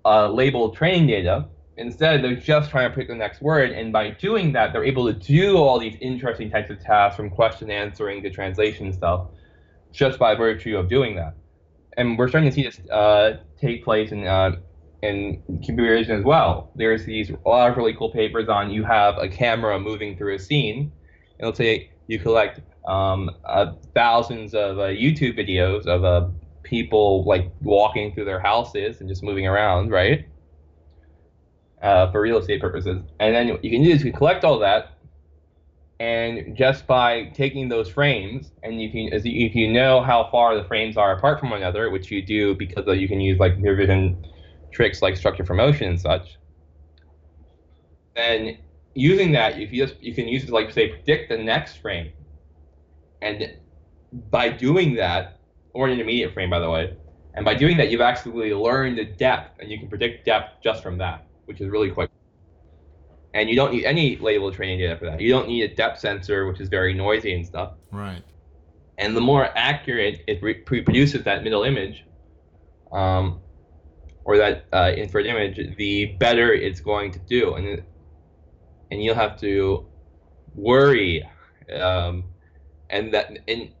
uh, 0.04 0.28
labeled 0.30 0.76
training 0.76 1.06
data. 1.08 1.46
Instead, 1.80 2.22
they're 2.22 2.36
just 2.36 2.70
trying 2.70 2.90
to 2.90 2.94
pick 2.94 3.08
the 3.08 3.14
next 3.14 3.40
word, 3.40 3.70
and 3.70 3.90
by 3.90 4.10
doing 4.10 4.52
that, 4.52 4.70
they're 4.70 4.84
able 4.84 5.06
to 5.10 5.14
do 5.14 5.56
all 5.56 5.78
these 5.78 5.96
interesting 6.02 6.50
types 6.50 6.68
of 6.68 6.78
tasks, 6.78 7.16
from 7.16 7.30
question 7.30 7.70
answering 7.70 8.22
to 8.22 8.28
translation 8.28 8.92
stuff, 8.92 9.28
just 9.90 10.18
by 10.18 10.34
virtue 10.34 10.76
of 10.76 10.90
doing 10.90 11.16
that. 11.16 11.34
And 11.96 12.18
we're 12.18 12.28
starting 12.28 12.50
to 12.50 12.54
see 12.54 12.64
this 12.64 12.80
uh, 12.90 13.38
take 13.58 13.82
place 13.82 14.12
in 14.12 14.26
uh, 14.26 14.56
in 15.02 15.42
computer 15.64 15.96
vision 15.96 16.18
as 16.18 16.24
well. 16.24 16.70
There's 16.76 17.06
these 17.06 17.30
a 17.30 17.48
lot 17.48 17.70
of 17.70 17.78
really 17.78 17.94
cool 17.94 18.12
papers 18.12 18.50
on 18.50 18.70
you 18.70 18.84
have 18.84 19.16
a 19.16 19.26
camera 19.26 19.80
moving 19.80 20.18
through 20.18 20.34
a 20.34 20.38
scene, 20.38 20.92
and 21.38 21.46
let's 21.46 21.56
say 21.56 21.90
you 22.08 22.18
collect 22.18 22.60
um, 22.86 23.30
uh, 23.46 23.72
thousands 23.94 24.52
of 24.52 24.78
uh, 24.78 24.88
YouTube 24.88 25.38
videos 25.38 25.86
of 25.86 26.04
uh, 26.04 26.28
people 26.62 27.24
like 27.24 27.50
walking 27.62 28.12
through 28.12 28.26
their 28.26 28.40
houses 28.40 29.00
and 29.00 29.08
just 29.08 29.22
moving 29.22 29.46
around, 29.46 29.90
right? 29.90 30.26
Uh, 31.82 32.10
for 32.12 32.20
real 32.20 32.36
estate 32.36 32.60
purposes, 32.60 33.02
and 33.20 33.34
then 33.34 33.48
what 33.48 33.64
you 33.64 33.70
can 33.70 33.82
do 33.82 33.88
is 33.88 34.04
you 34.04 34.12
collect 34.12 34.44
all 34.44 34.58
that, 34.58 34.98
and 35.98 36.54
just 36.54 36.86
by 36.86 37.24
taking 37.34 37.70
those 37.70 37.88
frames, 37.88 38.52
and 38.62 38.82
you 38.82 38.90
can 38.90 39.08
if 39.12 39.54
you 39.54 39.66
know 39.72 40.02
how 40.02 40.28
far 40.30 40.54
the 40.54 40.64
frames 40.64 40.98
are 40.98 41.12
apart 41.12 41.40
from 41.40 41.48
one 41.48 41.62
another, 41.62 41.88
which 41.88 42.10
you 42.10 42.20
do 42.20 42.54
because 42.54 42.84
you 42.98 43.08
can 43.08 43.18
use 43.18 43.38
like 43.38 43.54
computer 43.54 43.76
vision 43.76 44.26
tricks 44.70 45.00
like 45.00 45.16
structure 45.16 45.42
from 45.44 45.56
motion 45.56 45.88
and 45.88 45.98
such, 45.98 46.36
then 48.14 48.58
using 48.94 49.32
that, 49.32 49.56
you 49.56 49.66
can 49.66 49.76
just 49.76 50.02
you 50.02 50.14
can 50.14 50.28
use 50.28 50.42
it 50.42 50.48
to 50.48 50.52
like 50.52 50.70
say 50.70 50.88
predict 50.88 51.30
the 51.30 51.38
next 51.38 51.76
frame, 51.76 52.12
and 53.22 53.56
by 54.30 54.50
doing 54.50 54.96
that, 54.96 55.38
or 55.72 55.86
an 55.86 55.94
intermediate 55.94 56.34
frame 56.34 56.50
by 56.50 56.58
the 56.58 56.68
way, 56.68 56.94
and 57.32 57.44
by 57.44 57.54
doing 57.54 57.78
that, 57.78 57.90
you've 57.90 58.02
actually 58.02 58.52
learned 58.52 58.98
the 58.98 59.06
depth, 59.06 59.58
and 59.60 59.70
you 59.70 59.78
can 59.78 59.88
predict 59.88 60.26
depth 60.26 60.62
just 60.62 60.82
from 60.82 60.98
that, 60.98 61.24
which 61.50 61.60
is 61.60 61.68
really 61.68 61.90
quite. 61.90 62.08
And 63.34 63.50
you 63.50 63.56
don't 63.56 63.72
need 63.72 63.84
any 63.84 64.16
label 64.18 64.52
training 64.52 64.78
data 64.78 64.96
for 64.96 65.06
that. 65.06 65.20
You 65.20 65.30
don't 65.30 65.48
need 65.48 65.62
a 65.64 65.74
depth 65.74 65.98
sensor, 65.98 66.46
which 66.46 66.60
is 66.60 66.68
very 66.68 66.94
noisy 66.94 67.34
and 67.34 67.44
stuff. 67.44 67.72
Right. 67.90 68.22
And 68.98 69.16
the 69.16 69.20
more 69.20 69.50
accurate 69.56 70.22
it 70.28 70.40
reproduces 70.40 71.24
that 71.24 71.42
middle 71.42 71.64
image, 71.64 72.04
um, 72.92 73.40
or 74.24 74.36
that 74.36 74.66
uh, 74.72 74.92
inferred 74.96 75.26
image, 75.26 75.58
the 75.76 76.06
better 76.20 76.52
it's 76.52 76.80
going 76.80 77.10
to 77.12 77.18
do, 77.18 77.54
and 77.54 77.82
and 78.92 79.02
you'll 79.02 79.16
have 79.16 79.40
to 79.40 79.86
worry, 80.54 81.28
um, 81.72 82.24
and 82.90 83.12
that 83.14 83.26
and 83.48 83.72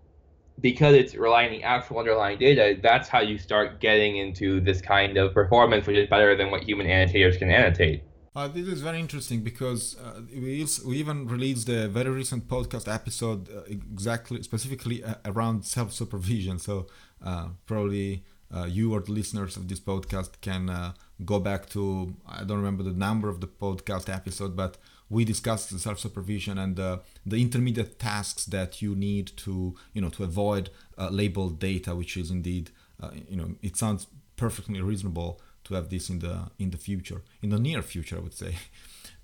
because 0.60 0.94
it's 0.94 1.14
relying 1.14 1.48
on 1.48 1.52
the 1.58 1.62
actual 1.62 1.98
underlying 1.98 2.38
data, 2.38 2.78
that's 2.82 3.08
how 3.08 3.20
you 3.20 3.38
start 3.38 3.80
getting 3.80 4.16
into 4.16 4.60
this 4.60 4.80
kind 4.80 5.16
of 5.16 5.34
performance, 5.34 5.86
which 5.86 5.96
is 5.96 6.08
better 6.08 6.36
than 6.36 6.50
what 6.50 6.62
human 6.62 6.86
annotators 6.86 7.36
can 7.36 7.50
annotate. 7.50 8.02
Uh, 8.34 8.46
this 8.46 8.68
is 8.68 8.80
very 8.80 9.00
interesting 9.00 9.40
because 9.40 9.96
uh, 9.98 10.20
we, 10.32 10.64
we 10.86 10.96
even 10.96 11.26
released 11.26 11.68
a 11.68 11.88
very 11.88 12.10
recent 12.10 12.46
podcast 12.46 12.92
episode 12.92 13.48
uh, 13.50 13.62
exactly 13.68 14.40
specifically 14.42 15.02
uh, 15.02 15.14
around 15.24 15.64
self 15.64 15.92
supervision. 15.92 16.58
So 16.58 16.86
uh, 17.24 17.48
probably 17.66 18.24
uh, 18.54 18.66
you 18.66 18.94
or 18.94 19.00
the 19.00 19.10
listeners 19.10 19.56
of 19.56 19.66
this 19.66 19.80
podcast 19.80 20.40
can 20.40 20.94
go 21.24 21.40
back 21.40 21.68
to 21.70 22.14
I 22.26 22.44
don't 22.44 22.58
remember 22.58 22.84
the 22.84 22.92
number 22.92 23.28
of 23.28 23.40
the 23.40 23.48
podcast 23.48 24.08
episode, 24.08 24.56
but 24.56 24.78
we 25.10 25.24
discussed 25.24 25.70
the 25.70 25.78
self-supervision 25.78 26.56
and 26.56 26.78
uh, 26.78 26.98
the 27.26 27.42
intermediate 27.42 27.98
tasks 27.98 28.46
that 28.46 28.80
you 28.80 28.94
need 28.94 29.32
to 29.36 29.76
you 29.92 30.00
know 30.00 30.08
to 30.08 30.24
avoid 30.24 30.70
uh, 30.96 31.10
labeled 31.10 31.58
data, 31.58 31.94
which 31.94 32.16
is 32.16 32.30
indeed 32.30 32.70
uh, 33.02 33.10
you 33.28 33.36
know 33.36 33.56
it 33.60 33.76
sounds 33.76 34.06
perfectly 34.36 34.80
reasonable 34.80 35.40
to 35.64 35.74
have 35.74 35.90
this 35.90 36.08
in 36.08 36.20
the 36.20 36.50
in 36.58 36.70
the 36.70 36.78
future, 36.78 37.22
in 37.42 37.50
the 37.50 37.58
near 37.58 37.82
future, 37.82 38.16
I 38.16 38.20
would 38.20 38.34
say. 38.34 38.54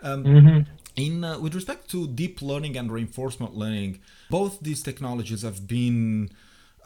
Um, 0.03 0.25
mm-hmm. 0.25 0.71
In 0.97 1.25
uh, 1.25 1.39
with 1.39 1.55
respect 1.55 1.89
to 1.93 2.07
deep 2.07 2.43
learning 2.43 2.77
and 2.77 2.93
reinforcement 2.93 3.55
learning, 3.55 4.01
both 4.29 4.61
these 4.61 4.83
technologies 4.83 5.41
have 5.41 5.67
been 5.67 6.29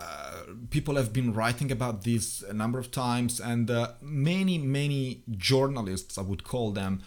uh, 0.01 0.45
people 0.71 0.97
have 0.97 1.13
been 1.13 1.33
writing 1.33 1.71
about 1.71 2.05
this 2.05 2.43
a 2.43 2.53
number 2.53 2.79
of 2.79 2.91
times, 2.91 3.41
and 3.41 3.71
uh, 3.71 3.93
many, 4.01 4.57
many 4.59 5.23
journalists, 5.37 6.17
I 6.17 6.23
would 6.23 6.45
call 6.45 6.71
them, 6.71 7.03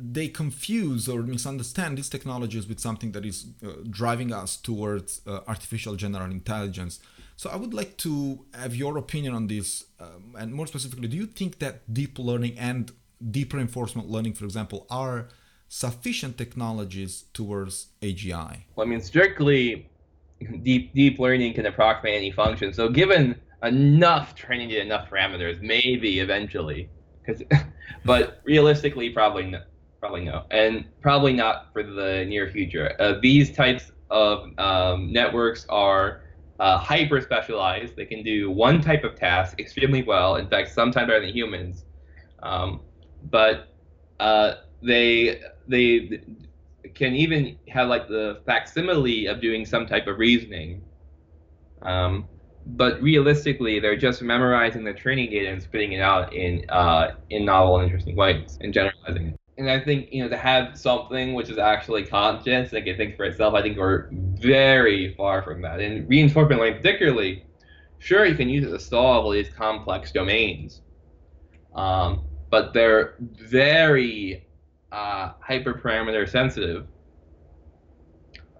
they 0.00 0.28
confuse 0.28 1.08
or 1.08 1.22
misunderstand 1.22 1.98
these 1.98 2.08
technologies 2.08 2.66
with 2.66 2.80
something 2.80 3.12
that 3.12 3.24
is 3.24 3.46
uh, 3.64 3.72
driving 3.88 4.32
us 4.32 4.56
towards 4.56 5.20
uh, 5.26 5.40
artificial 5.46 5.96
general 5.96 6.30
intelligence. 6.30 7.00
So 7.36 7.50
I 7.50 7.56
would 7.56 7.74
like 7.74 7.96
to 7.98 8.44
have 8.54 8.74
your 8.74 8.98
opinion 8.98 9.34
on 9.34 9.46
this, 9.46 9.84
um, 10.00 10.34
and 10.38 10.52
more 10.52 10.66
specifically, 10.66 11.08
do 11.08 11.16
you 11.16 11.26
think 11.26 11.58
that 11.60 11.92
deep 11.92 12.18
learning 12.18 12.58
and 12.58 12.90
deep 13.30 13.52
reinforcement 13.52 14.08
learning, 14.08 14.34
for 14.34 14.44
example, 14.44 14.86
are 14.90 15.28
sufficient 15.68 16.38
technologies 16.38 17.24
towards 17.32 17.88
AGI? 18.02 18.64
Well, 18.74 18.86
I 18.86 18.90
mean, 18.90 19.00
strictly 19.00 19.88
deep 20.62 20.94
deep 20.94 21.18
learning 21.18 21.54
can 21.54 21.66
approximate 21.66 22.14
any 22.14 22.30
function. 22.30 22.72
So 22.72 22.88
given 22.88 23.40
enough 23.62 24.34
training 24.34 24.68
data, 24.70 24.82
enough 24.82 25.10
parameters, 25.10 25.60
maybe 25.60 26.20
eventually 26.20 26.88
Cause, 27.28 27.42
but 28.04 28.40
realistically, 28.44 29.10
probably 29.10 29.44
no, 29.44 29.62
probably 30.00 30.24
no, 30.24 30.44
and 30.50 30.84
probably 31.00 31.32
not 31.32 31.72
for 31.72 31.82
the 31.82 32.24
near 32.26 32.48
future. 32.50 32.94
Uh, 32.98 33.14
these 33.20 33.54
types 33.54 33.92
of 34.10 34.58
um, 34.58 35.12
networks 35.12 35.66
are 35.68 36.22
uh, 36.60 36.78
hyper 36.78 37.20
specialized. 37.20 37.96
They 37.96 38.04
can 38.04 38.22
do 38.22 38.50
one 38.50 38.80
type 38.80 39.04
of 39.04 39.14
task 39.14 39.60
extremely 39.60 40.02
well. 40.02 40.36
In 40.36 40.48
fact, 40.48 40.70
sometimes 40.70 41.08
better 41.08 41.20
than 41.20 41.34
humans. 41.34 41.84
Um, 42.42 42.80
but 43.30 43.68
uh, 44.20 44.54
they 44.82 45.40
they 45.66 46.20
can 46.94 47.14
even 47.14 47.58
have 47.68 47.88
like 47.88 48.08
the 48.08 48.40
facsimile 48.46 49.26
of 49.26 49.40
doing 49.40 49.64
some 49.64 49.86
type 49.86 50.06
of 50.06 50.18
reasoning. 50.18 50.82
Um, 51.82 52.26
but 52.66 53.00
realistically, 53.00 53.80
they're 53.80 53.96
just 53.96 54.20
memorizing 54.20 54.84
the 54.84 54.92
training 54.92 55.30
data 55.30 55.50
and 55.50 55.62
spitting 55.62 55.92
it 55.92 56.00
out 56.00 56.32
in 56.34 56.68
uh, 56.68 57.12
in 57.30 57.44
novel 57.44 57.78
and 57.78 57.84
interesting 57.84 58.16
ways 58.16 58.58
and 58.60 58.72
generalizing 58.72 59.28
it. 59.28 59.37
And 59.58 59.68
I 59.68 59.80
think 59.80 60.12
you 60.12 60.22
know 60.22 60.28
to 60.28 60.36
have 60.36 60.78
something 60.78 61.34
which 61.34 61.50
is 61.50 61.58
actually 61.58 62.04
conscious 62.04 62.70
that 62.70 62.82
can 62.82 62.96
think 62.96 63.16
for 63.16 63.24
itself, 63.24 63.54
I 63.54 63.62
think 63.62 63.76
we're 63.76 64.08
very 64.12 65.14
far 65.16 65.42
from 65.42 65.62
that. 65.62 65.80
And 65.80 66.08
reinforcement 66.08 66.60
learning, 66.60 66.76
particularly, 66.76 67.44
sure 67.98 68.24
you 68.24 68.36
can 68.36 68.48
use 68.48 68.64
it 68.64 68.70
to 68.70 68.78
solve 68.78 69.24
all 69.24 69.32
these 69.32 69.48
complex 69.50 70.12
domains, 70.12 70.80
um, 71.74 72.22
but 72.50 72.72
they're 72.72 73.16
very 73.18 74.46
uh, 74.92 75.32
hyperparameter 75.46 76.28
sensitive 76.28 76.86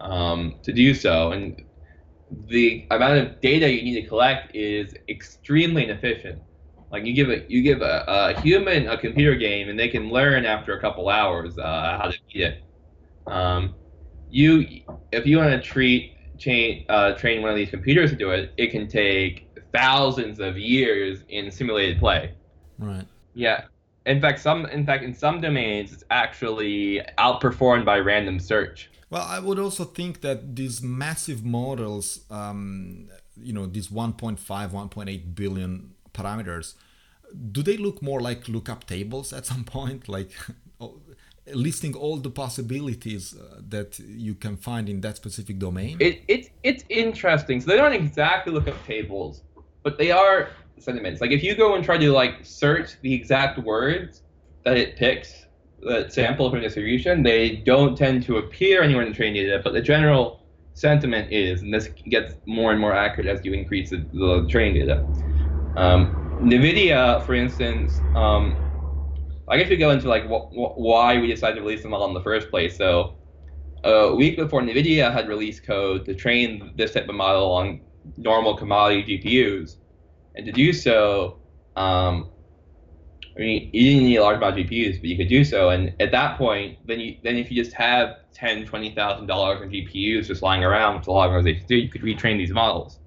um, 0.00 0.56
to 0.64 0.72
do 0.72 0.94
so, 0.94 1.30
and 1.30 1.62
the 2.48 2.87
amount 2.90 3.18
of 3.18 3.40
data 3.40 3.70
you 3.70 3.82
need 3.82 4.00
to 4.02 4.06
collect 4.06 4.54
is 4.54 4.94
extremely 5.08 5.84
inefficient. 5.84 6.42
Like 6.90 7.05
you 7.05 7.14
give 7.14 7.29
a 7.29 7.44
you 7.48 7.62
give 7.62 7.83
a, 7.83 8.05
a 8.07 8.40
human 8.40 8.88
a 8.88 8.96
computer 8.96 9.35
game 9.35 9.68
and 9.68 9.79
they 9.79 9.88
can 9.88 10.11
learn 10.11 10.46
after 10.46 10.77
a 10.77 10.81
couple 10.81 11.09
hours 11.09 11.59
uh, 11.59 11.98
how 12.01 12.11
to 12.11 12.18
beat 12.33 12.42
it. 12.42 12.62
Um, 13.27 13.74
you 14.31 14.64
if 15.12 15.27
you 15.27 15.38
want 15.38 15.51
to 15.51 15.61
treat 15.61 16.14
chain, 16.38 16.87
uh, 16.88 17.12
train 17.12 17.42
one 17.42 17.51
of 17.51 17.57
these 17.57 17.70
computers 17.70 18.11
to 18.11 18.16
do 18.16 18.31
it, 18.31 18.53
it 18.57 18.70
can 18.70 18.88
take 18.88 19.51
thousands 19.72 20.40
of 20.40 20.57
years 20.57 21.24
in 21.29 21.51
simulated 21.51 21.98
play. 21.98 22.35
Right. 22.79 23.05
Yeah. 23.35 23.64
In 24.07 24.20
fact, 24.20 24.40
some 24.40 24.64
in 24.66 24.87
fact 24.87 25.05
in 25.05 25.14
some 25.14 25.40
domains 25.40 25.92
it's 25.92 26.05
actually 26.11 27.03
outperformed 27.18 27.85
by 27.85 27.98
random 27.98 28.38
search. 28.40 28.90
Well, 29.11 29.27
I 29.27 29.38
would 29.38 29.59
also 29.59 29.85
think 29.85 30.20
that 30.20 30.55
these 30.55 30.83
massive 30.83 31.44
models, 31.44 32.20
um, 32.31 33.09
you 33.40 33.55
know, 33.55 33.64
these 33.64 33.88
1.5, 33.88 34.38
1.8 34.38 35.35
billion 35.35 35.94
parameters, 36.18 36.74
do 37.52 37.62
they 37.62 37.76
look 37.76 38.02
more 38.02 38.20
like 38.20 38.48
lookup 38.48 38.83
tables 38.87 39.33
at 39.33 39.44
some 39.46 39.64
point, 39.76 40.09
like 40.09 40.31
listing 41.52 41.94
all 41.94 42.16
the 42.18 42.31
possibilities 42.31 43.35
uh, 43.35 43.61
that 43.68 43.98
you 43.98 44.35
can 44.35 44.57
find 44.57 44.88
in 44.88 45.00
that 45.00 45.16
specific 45.16 45.59
domain? 45.59 45.96
It, 46.00 46.22
it, 46.28 46.50
it's 46.62 46.85
interesting. 46.88 47.61
So 47.61 47.70
they 47.70 47.76
don't 47.76 47.92
exactly 47.92 48.52
look 48.52 48.68
up 48.68 48.76
tables, 48.87 49.42
but 49.83 49.98
they 49.98 50.11
are 50.11 50.48
sentiments. 50.78 51.20
Like 51.20 51.31
if 51.31 51.42
you 51.42 51.54
go 51.54 51.74
and 51.74 51.85
try 51.85 51.98
to 51.98 52.12
like 52.12 52.35
search 52.42 53.00
the 53.00 53.12
exact 53.12 53.59
words 53.59 54.22
that 54.64 54.76
it 54.76 54.96
picks, 54.96 55.46
that 55.83 56.12
sample 56.12 56.50
from 56.50 56.61
distribution, 56.61 57.22
they 57.22 57.57
don't 57.57 57.96
tend 57.96 58.24
to 58.24 58.38
appear 58.38 58.83
anywhere 58.83 59.04
in 59.04 59.11
the 59.11 59.16
training 59.16 59.42
data, 59.42 59.61
but 59.62 59.72
the 59.72 59.81
general 59.81 60.42
sentiment 60.74 61.33
is, 61.33 61.62
and 61.62 61.72
this 61.72 61.88
gets 62.09 62.35
more 62.46 62.72
and 62.72 62.81
more 62.81 62.94
accurate 62.94 63.26
as 63.26 63.44
you 63.44 63.52
increase 63.52 63.90
the, 63.90 64.04
the 64.12 64.46
training 64.48 64.87
data. 64.87 65.07
Um, 65.76 66.16
NVIDIA, 66.40 67.24
for 67.24 67.35
instance, 67.35 68.02
um, 68.14 68.61
I 69.48 69.59
guess 69.59 69.70
we 69.70 69.76
go 69.76 69.90
into 69.90 70.09
like 70.09 70.24
wh- 70.24 70.50
wh- 70.52 70.78
why 70.78 71.18
we 71.20 71.28
decided 71.28 71.57
to 71.57 71.62
release 71.62 71.83
the 71.83 71.88
model 71.88 72.09
in 72.09 72.14
the 72.14 72.22
first 72.22 72.50
place. 72.50 72.76
So 72.76 73.16
a 73.85 74.14
week 74.14 74.37
before 74.37 74.61
NVIDIA 74.62 75.12
had 75.12 75.28
released 75.28 75.66
code 75.66 76.04
to 76.07 76.14
train 76.14 76.72
this 76.76 76.92
type 76.92 77.09
of 77.09 77.14
model 77.14 77.52
on 77.52 77.81
normal 78.16 78.57
commodity 78.57 79.18
GPUs, 79.22 79.76
and 80.35 80.46
to 80.46 80.52
do 80.52 80.72
so, 80.72 81.40
um, 81.76 82.31
I 83.37 83.40
mean, 83.40 83.70
you 83.72 83.90
didn't 83.92 84.04
need 84.09 84.16
a 84.16 84.22
large 84.22 84.38
amount 84.38 84.59
of 84.59 84.66
GPUs, 84.66 85.00
but 85.00 85.09
you 85.09 85.16
could 85.16 85.28
do 85.28 85.44
so. 85.44 85.70
And 85.70 85.94
at 86.00 86.11
that 86.12 86.38
point, 86.38 86.78
then 86.87 87.00
you 87.00 87.16
then 87.22 87.37
if 87.37 87.50
you 87.50 87.62
just 87.62 87.74
have 87.76 88.16
ten, 88.35 88.66
twenty 88.66 88.94
thousand 88.94 89.26
dollars 89.26 89.62
in 89.62 89.70
GPUs 89.70 90.26
just 90.26 90.42
lying 90.42 90.64
around, 90.64 90.96
which 90.96 91.07
a 91.07 91.12
lot 91.12 91.26
of 91.28 91.33
organizations 91.33 91.68
do, 91.68 91.76
you 91.76 91.88
could 91.88 92.02
retrain 92.02 92.37
these 92.37 92.52
models. 92.52 92.98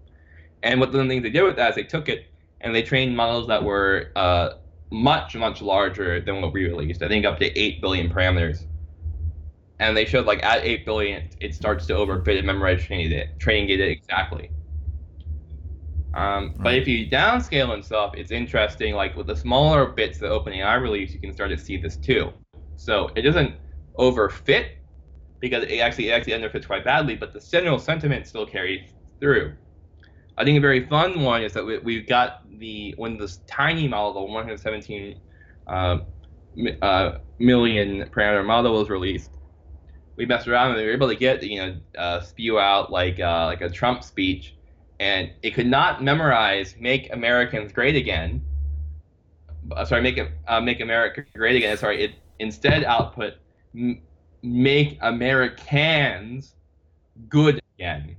And 0.64 0.80
what 0.80 0.92
the 0.92 1.06
things 1.08 1.24
they 1.24 1.30
did 1.30 1.44
with 1.44 1.58
that 1.58 1.72
is 1.72 1.76
they 1.76 1.84
took 1.84 2.10
it 2.10 2.31
and 2.62 2.74
they 2.74 2.84
trained 2.84 3.16
models 3.16 3.48
that 3.48 3.64
were 3.64 4.12
uh, 4.16 4.52
much, 4.92 5.36
much 5.36 5.62
larger 5.62 6.22
than 6.22 6.42
what 6.42 6.54
we 6.54 6.66
released. 6.66 7.02
I 7.02 7.08
think 7.08 7.26
up 7.26 7.40
to 7.40 7.60
eight 7.60 7.82
billion 7.82 8.10
parameters. 8.10 8.66
And 9.80 9.98
they 9.98 10.06
showed 10.06 10.28
like 10.28 10.44
at 10.44 10.64
eight 10.64 10.86
billion, 10.86 11.24
it 11.40 11.56
starts 11.56 11.88
to 11.88 11.94
overfit 11.94 12.38
and 12.38 12.46
memorize 12.46 12.84
training 12.84 13.10
data, 13.10 13.30
training 13.40 13.68
data 13.68 13.90
exactly. 13.90 14.52
Um, 16.14 16.54
but 16.60 16.76
if 16.76 16.88
you 16.88 17.10
downscale 17.10 17.74
and 17.74 17.84
stuff, 17.84 18.12
it's 18.16 18.32
interesting. 18.32 18.94
Like 18.94 19.16
with 19.16 19.28
the 19.28 19.36
smaller 19.36 19.88
bits 19.88 20.20
that 20.20 20.30
OpenAI 20.30 20.80
release, 20.82 21.14
you 21.14 21.20
can 21.20 21.34
start 21.34 21.50
to 21.50 21.58
see 21.58 21.78
this 21.78 21.98
too. 21.98 22.32
So 22.76 23.10
it 23.16 23.22
doesn't 23.22 23.56
overfit 23.98 24.68
because 25.40 25.64
it 25.64 25.80
actually 25.80 26.10
it 26.10 26.12
actually 26.12 26.34
underfits 26.34 26.68
quite 26.68 26.86
badly, 26.86 27.16
but 27.16 27.34
the 27.34 27.40
general 27.40 27.80
sentiment 27.80 28.28
still 28.28 28.46
carries 28.46 28.92
through. 29.20 29.56
I 30.38 30.44
think 30.44 30.58
a 30.58 30.62
very 30.62 30.88
fun 30.88 31.22
one 31.22 31.44
is 31.44 31.54
that 31.54 31.66
we, 31.66 31.80
we've 31.80 32.08
got 32.08 32.42
the 32.62 32.94
when 32.98 33.18
this 33.18 33.42
tiny 33.48 33.88
model, 33.88 34.14
the 34.14 34.22
117 34.22 35.20
uh, 35.68 35.98
uh, 36.82 37.18
million 37.40 38.08
parameter 38.10 38.46
model 38.46 38.74
was 38.74 38.90
released, 38.90 39.32
we 40.16 40.26
messed 40.26 40.48
around 40.48 40.70
and 40.70 40.78
we 40.78 40.86
were 40.86 40.94
able 40.94 41.10
to 41.10 41.16
get 41.16 41.44
you 41.44 41.60
know 41.60 41.76
uh, 41.98 42.22
spew 42.22 42.58
out 42.60 42.92
like 42.92 43.20
uh, 43.20 43.46
like 43.48 43.60
a 43.60 43.70
Trump 43.70 44.04
speech 44.04 44.56
and 45.02 45.32
it 45.42 45.56
could 45.56 45.68
not 45.68 46.04
memorize 46.04 46.76
"Make 46.80 47.12
Americans 47.12 47.74
Great 47.74 47.96
Again." 47.96 48.46
Uh, 49.72 49.84
sorry, 49.84 50.02
make 50.02 50.20
uh, 50.48 50.62
make 50.62 50.80
America 50.80 51.26
great 51.36 51.56
again. 51.56 51.76
Sorry, 51.76 52.04
it 52.04 52.12
instead 52.40 52.84
output 52.84 53.34
"Make 54.44 54.98
Americans 55.02 56.56
Good 57.30 57.60
Again," 57.76 58.16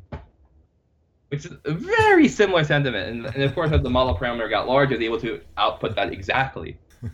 which 1.32 1.46
is 1.46 1.52
a 1.64 1.72
very 1.72 2.28
similar 2.28 2.62
sentiment. 2.62 3.08
And, 3.08 3.34
and 3.34 3.42
of 3.42 3.54
course, 3.54 3.72
as 3.72 3.80
the 3.82 3.88
model 3.88 4.14
parameter 4.14 4.50
got 4.50 4.68
larger, 4.68 4.98
they 4.98 5.08
were 5.08 5.16
able 5.16 5.38
to 5.38 5.40
output 5.56 5.96
that 5.96 6.12
exactly. 6.12 6.78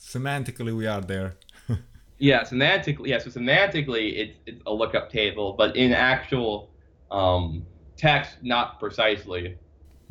semantically, 0.00 0.74
we 0.74 0.86
are 0.86 1.02
there. 1.02 1.36
yeah, 2.18 2.44
semantically, 2.44 3.08
yeah. 3.08 3.18
So 3.18 3.28
semantically, 3.28 4.16
it's 4.16 4.38
it's 4.46 4.62
a 4.64 4.72
lookup 4.72 5.10
table, 5.10 5.52
but 5.52 5.76
in 5.76 5.92
actual 5.92 6.70
um, 7.10 7.66
text, 7.94 8.38
not 8.40 8.80
precisely. 8.80 9.58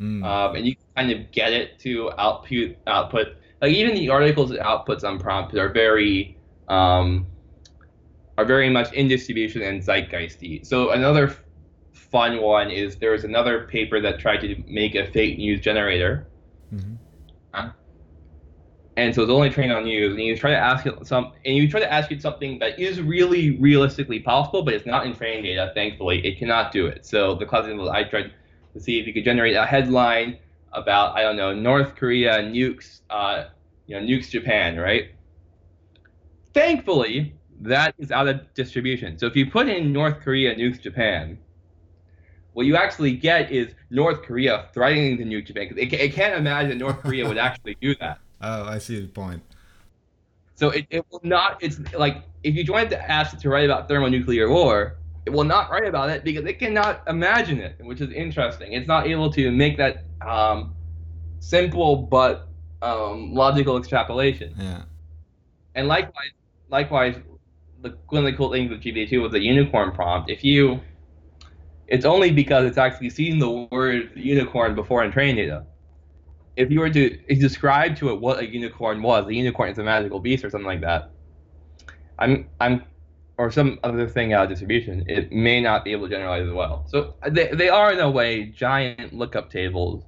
Mm. 0.00 0.24
Um, 0.24 0.54
and 0.54 0.64
you 0.64 0.76
kind 0.96 1.10
of 1.10 1.32
get 1.32 1.52
it 1.52 1.80
to 1.80 2.12
output 2.18 2.76
output. 2.86 3.26
Like 3.60 3.72
even 3.72 3.96
the 3.96 4.08
articles 4.08 4.52
it 4.52 4.60
outputs 4.60 5.02
on 5.02 5.18
prompt 5.18 5.52
are 5.56 5.68
very 5.68 6.38
um, 6.68 7.26
are 8.38 8.44
very 8.44 8.70
much 8.70 8.92
in 8.92 9.08
distribution 9.08 9.62
and 9.62 9.82
zeitgeisty. 9.82 10.64
So 10.64 10.90
another 10.90 11.36
fun 12.12 12.40
one 12.40 12.70
is 12.70 12.96
there 12.96 13.12
was 13.12 13.24
another 13.24 13.66
paper 13.66 14.00
that 14.00 14.20
tried 14.20 14.42
to 14.42 14.62
make 14.68 14.94
a 14.94 15.10
fake 15.10 15.38
news 15.38 15.60
generator. 15.60 16.28
Mm-hmm. 16.72 16.94
Uh, 17.54 17.70
and 18.96 19.14
so 19.14 19.22
it's 19.22 19.30
only 19.30 19.48
trained 19.48 19.72
on 19.72 19.84
news, 19.84 20.12
and 20.12 20.22
you 20.22 20.36
try 20.36 20.50
to 20.50 20.56
ask 20.56 20.84
it 20.84 21.06
some, 21.06 21.32
and 21.46 21.56
you 21.56 21.68
try 21.68 21.80
to 21.80 21.90
ask 21.90 22.12
it 22.12 22.20
something 22.20 22.58
that 22.58 22.78
is 22.78 23.00
really 23.00 23.58
realistically 23.58 24.20
possible, 24.20 24.62
but 24.62 24.74
it's 24.74 24.84
not 24.84 25.06
in 25.06 25.16
training 25.16 25.44
data. 25.44 25.72
Thankfully, 25.74 26.24
it 26.26 26.38
cannot 26.38 26.72
do 26.72 26.86
it. 26.86 27.06
So 27.06 27.34
the 27.34 27.46
class 27.46 27.62
example 27.62 27.90
I 27.90 28.04
tried 28.04 28.32
to 28.74 28.80
see 28.80 29.00
if 29.00 29.06
you 29.06 29.14
could 29.14 29.24
generate 29.24 29.56
a 29.56 29.64
headline 29.64 30.38
about 30.72 31.16
I 31.16 31.22
don't 31.22 31.36
know 31.36 31.54
North 31.54 31.94
Korea 31.96 32.42
nukes, 32.42 33.00
uh, 33.08 33.44
you 33.86 33.98
know, 33.98 34.06
nukes 34.06 34.28
Japan, 34.28 34.76
right? 34.76 35.10
Thankfully, 36.52 37.34
that 37.62 37.94
is 37.98 38.10
out 38.12 38.28
of 38.28 38.52
distribution. 38.52 39.18
So 39.18 39.26
if 39.26 39.36
you 39.36 39.50
put 39.50 39.68
in 39.68 39.90
North 39.92 40.20
Korea 40.20 40.54
nukes 40.54 40.80
Japan, 40.80 41.38
what 42.52 42.66
you 42.66 42.76
actually 42.76 43.12
get 43.12 43.50
is 43.50 43.74
North 43.90 44.22
Korea 44.22 44.68
threatening 44.74 45.16
to 45.18 45.24
nuke 45.24 45.46
Japan 45.46 45.68
it, 45.76 45.92
it 45.92 46.12
can't 46.12 46.34
imagine 46.34 46.78
North 46.78 47.00
Korea 47.00 47.26
would 47.26 47.38
actually 47.38 47.76
do 47.80 47.94
that. 47.96 48.18
Oh, 48.44 48.64
I 48.64 48.78
see 48.78 49.00
the 49.00 49.06
point. 49.06 49.40
So 50.56 50.70
it, 50.70 50.84
it 50.90 51.06
will 51.12 51.20
not. 51.22 51.62
It's 51.62 51.78
like 51.92 52.24
if 52.42 52.56
you 52.56 52.72
wanted 52.72 52.90
to 52.90 53.08
ask 53.08 53.32
it 53.34 53.38
to 53.42 53.48
write 53.48 53.66
about 53.66 53.86
thermonuclear 53.86 54.50
war, 54.50 54.96
it 55.26 55.30
will 55.30 55.44
not 55.44 55.70
write 55.70 55.86
about 55.86 56.10
it 56.10 56.24
because 56.24 56.44
it 56.44 56.58
cannot 56.58 57.02
imagine 57.06 57.60
it, 57.60 57.76
which 57.80 58.00
is 58.00 58.10
interesting. 58.10 58.72
It's 58.72 58.88
not 58.88 59.06
able 59.06 59.32
to 59.32 59.52
make 59.52 59.76
that 59.76 60.04
um, 60.26 60.74
simple 61.38 61.96
but 61.96 62.48
um, 62.82 63.32
logical 63.32 63.76
extrapolation. 63.76 64.54
Yeah. 64.58 64.82
And 65.74 65.86
likewise, 65.86 66.32
likewise, 66.68 67.16
the 67.80 67.90
cool 68.08 68.50
thing 68.50 68.68
with 68.68 68.82
GPT-2 68.82 69.22
was 69.22 69.32
the 69.32 69.40
unicorn 69.40 69.92
prompt. 69.92 70.30
If 70.30 70.44
you, 70.44 70.80
it's 71.88 72.04
only 72.04 72.30
because 72.30 72.64
it's 72.66 72.78
actually 72.78 73.10
seen 73.10 73.38
the 73.38 73.50
word 73.70 74.10
unicorn 74.14 74.74
before 74.74 75.04
in 75.04 75.12
training 75.12 75.36
data. 75.36 75.64
if 76.56 76.70
you 76.70 76.80
were 76.80 76.90
to 76.90 77.16
describe 77.36 77.96
to 77.96 78.10
it 78.10 78.20
what 78.20 78.38
a 78.40 78.46
unicorn 78.48 79.02
was, 79.02 79.26
a 79.26 79.34
unicorn 79.34 79.70
is 79.70 79.78
a 79.78 79.82
magical 79.82 80.20
beast 80.20 80.44
or 80.44 80.50
something 80.50 80.66
like 80.66 80.80
that. 80.82 81.10
I'm 82.18 82.48
I'm 82.60 82.84
or 83.38 83.50
some 83.50 83.78
other 83.82 84.06
thing 84.08 84.32
out 84.34 84.44
of 84.44 84.50
distribution, 84.50 85.04
it 85.08 85.32
may 85.32 85.60
not 85.60 85.84
be 85.84 85.92
able 85.92 86.06
to 86.08 86.14
generalize 86.14 86.46
as 86.46 86.52
well. 86.52 86.84
So 86.88 87.14
they, 87.30 87.48
they 87.48 87.68
are 87.70 87.92
in 87.92 87.98
a 88.00 88.10
way 88.10 88.44
giant 88.46 89.12
lookup 89.14 89.50
tables, 89.50 90.04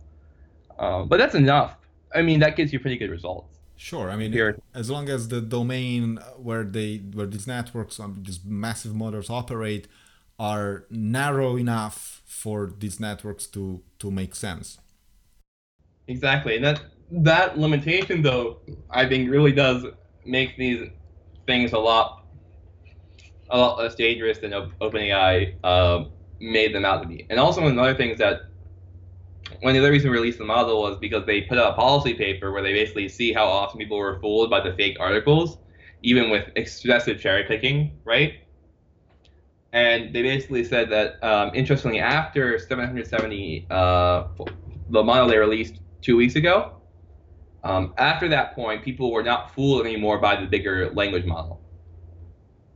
uh, 0.78 1.04
but 1.04 1.16
that's 1.18 1.34
enough. 1.34 1.76
I 2.14 2.22
mean, 2.22 2.40
that 2.40 2.54
gives 2.56 2.72
you 2.72 2.78
pretty 2.78 2.98
good 2.98 3.10
results. 3.10 3.58
Sure, 3.76 4.10
I 4.10 4.16
mean, 4.16 4.30
Here. 4.32 4.56
as 4.74 4.88
long 4.90 5.08
as 5.08 5.28
the 5.28 5.40
domain 5.40 6.18
where 6.36 6.62
they 6.62 6.98
where 6.98 7.26
these 7.26 7.46
networks, 7.46 7.98
um, 7.98 8.22
these 8.24 8.40
massive 8.44 8.94
models 8.94 9.30
operate, 9.30 9.88
are 10.38 10.84
narrow 10.90 11.56
enough 11.56 12.22
for 12.24 12.72
these 12.78 13.00
networks 13.00 13.46
to 13.46 13.82
to 13.98 14.10
make 14.10 14.34
sense. 14.34 14.78
Exactly, 16.08 16.56
and 16.56 16.64
that 16.64 16.82
that 17.10 17.58
limitation, 17.58 18.22
though, 18.22 18.60
I 18.90 19.08
think 19.08 19.30
really 19.30 19.52
does 19.52 19.86
make 20.24 20.56
these 20.56 20.88
things 21.46 21.72
a 21.72 21.78
lot 21.78 22.24
a 23.50 23.58
lot 23.58 23.78
less 23.78 23.94
dangerous 23.94 24.38
than 24.38 24.52
OpenAI 24.80 25.54
uh, 25.62 26.04
made 26.40 26.74
them 26.74 26.84
out 26.84 27.02
to 27.02 27.08
be. 27.08 27.26
And 27.30 27.38
also 27.38 27.66
another 27.66 27.94
thing 27.94 28.10
is 28.10 28.18
that 28.18 28.42
one 29.60 29.70
of 29.70 29.74
the 29.74 29.80
other 29.80 29.90
reasons 29.90 30.10
we 30.10 30.16
released 30.16 30.38
the 30.38 30.44
model 30.44 30.82
was 30.82 30.96
because 30.98 31.26
they 31.26 31.42
put 31.42 31.58
out 31.58 31.72
a 31.72 31.76
policy 31.76 32.14
paper 32.14 32.52
where 32.52 32.62
they 32.62 32.72
basically 32.72 33.08
see 33.08 33.32
how 33.32 33.46
often 33.46 33.78
people 33.78 33.98
were 33.98 34.18
fooled 34.20 34.50
by 34.50 34.60
the 34.60 34.74
fake 34.74 34.96
articles, 34.98 35.58
even 36.02 36.30
with 36.30 36.48
excessive 36.56 37.20
cherry 37.20 37.44
picking, 37.44 37.98
right? 38.04 38.34
And 39.74 40.14
they 40.14 40.22
basically 40.22 40.64
said 40.64 40.88
that, 40.90 41.22
um, 41.22 41.50
interestingly, 41.54 41.98
after 42.00 42.58
770, 42.58 43.66
uh, 43.70 44.28
the 44.88 45.02
model 45.02 45.28
they 45.28 45.36
released 45.36 45.80
two 46.00 46.16
weeks 46.16 46.36
ago, 46.36 46.80
um, 47.64 47.92
after 47.98 48.28
that 48.28 48.54
point, 48.54 48.82
people 48.82 49.12
were 49.12 49.22
not 49.22 49.54
fooled 49.54 49.84
anymore 49.84 50.18
by 50.18 50.40
the 50.40 50.46
bigger 50.46 50.90
language 50.94 51.26
model 51.26 51.60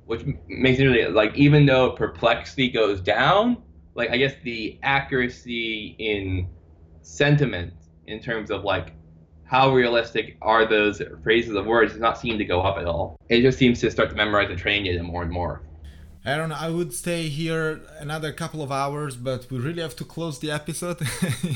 which 0.08 0.24
makes 0.48 0.80
it 0.80 0.86
really 0.86 1.06
like 1.06 1.36
even 1.36 1.66
though 1.66 1.90
perplexity 1.90 2.70
goes 2.70 2.98
down, 2.98 3.62
like 3.94 4.08
I 4.08 4.16
guess 4.16 4.32
the 4.42 4.78
accuracy 4.82 5.94
in 5.98 6.48
sentiment 7.02 7.74
in 8.06 8.18
terms 8.18 8.50
of 8.50 8.64
like 8.64 8.94
how 9.44 9.70
realistic 9.70 10.38
are 10.40 10.66
those 10.66 11.02
phrases 11.22 11.54
of 11.54 11.66
words 11.66 11.92
does 11.92 12.00
not 12.00 12.16
seem 12.16 12.38
to 12.38 12.44
go 12.46 12.62
up 12.62 12.78
at 12.78 12.86
all. 12.86 13.18
It 13.28 13.42
just 13.42 13.58
seems 13.58 13.80
to 13.82 13.90
start 13.90 14.08
to 14.08 14.16
memorize 14.16 14.48
the 14.48 14.56
training 14.56 14.84
data 14.90 15.02
more 15.02 15.22
and 15.22 15.30
more. 15.30 15.67
Aaron, 16.24 16.52
I 16.52 16.68
would 16.68 16.92
stay 16.92 17.28
here 17.28 17.80
another 18.00 18.32
couple 18.32 18.62
of 18.62 18.72
hours, 18.72 19.16
but 19.16 19.50
we 19.50 19.58
really 19.58 19.82
have 19.82 19.96
to 19.96 20.04
close 20.04 20.40
the 20.40 20.50
episode. 20.50 20.98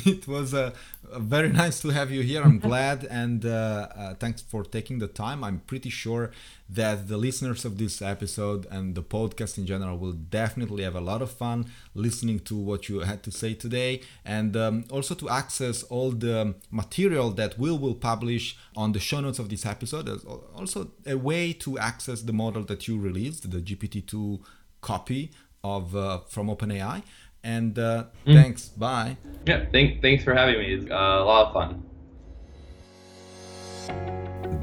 it 0.07 0.27
was 0.29 0.55
uh, 0.55 0.71
very 1.19 1.49
nice 1.65 1.81
to 1.81 1.89
have 1.91 2.11
you 2.11 2.23
here. 2.23 2.43
I'm 2.43 2.59
glad, 2.59 3.05
and 3.05 3.45
uh, 3.45 3.89
uh, 3.95 4.15
thanks 4.15 4.43
for 4.43 4.65
taking 4.65 4.99
the 4.99 5.09
time. 5.09 5.45
I'm 5.45 5.61
pretty 5.61 5.91
sure 5.91 6.31
that 6.69 7.09
the 7.09 7.17
listeners 7.17 7.65
of 7.65 7.79
this 7.79 8.01
episode 8.01 8.67
and 8.71 8.95
the 8.95 9.03
podcast 9.03 9.59
in 9.59 9.67
general 9.67 9.99
will 9.99 10.13
definitely 10.13 10.85
have 10.85 10.95
a 10.95 11.01
lot 11.01 11.21
of 11.21 11.31
fun 11.31 11.67
listening 11.95 12.41
to 12.41 12.57
what 12.57 12.89
you 12.89 13.01
had 13.01 13.23
to 13.25 13.31
say 13.31 13.55
today, 13.55 14.01
and 14.25 14.57
um, 14.57 14.85
also 14.91 15.15
to 15.15 15.29
access 15.29 15.83
all 15.85 16.11
the 16.11 16.55
material 16.71 17.31
that 17.31 17.59
we 17.59 17.71
will 17.71 17.95
publish 17.95 18.57
on 18.77 18.93
the 18.93 19.01
show 19.01 19.21
notes 19.21 19.39
of 19.39 19.49
this 19.49 19.67
episode. 19.67 20.07
There's 20.07 20.25
also 20.25 20.91
a 21.07 21.17
way 21.17 21.53
to 21.55 21.79
access 21.79 22.23
the 22.23 22.33
model 22.33 22.63
that 22.65 22.89
you 22.89 22.99
released, 22.99 23.51
the 23.51 23.61
GPT-2 23.61 24.41
copy 24.81 25.31
of 25.65 25.95
uh, 25.95 26.19
from 26.29 26.49
OpenAI. 26.49 27.03
And 27.45 27.79
uh, 27.79 28.05
mm. 28.27 28.35
thanks. 28.35 28.69
Bye. 28.69 29.17
Yeah. 29.47 29.65
Thank, 29.73 30.01
thanks 30.01 30.23
for 30.25 30.35
having 30.35 30.59
me. 30.59 30.75
It's 30.75 30.91
uh, 30.91 30.95
a 30.95 31.25
lot 31.25 31.47
of 31.49 31.53
fun. 31.53 31.83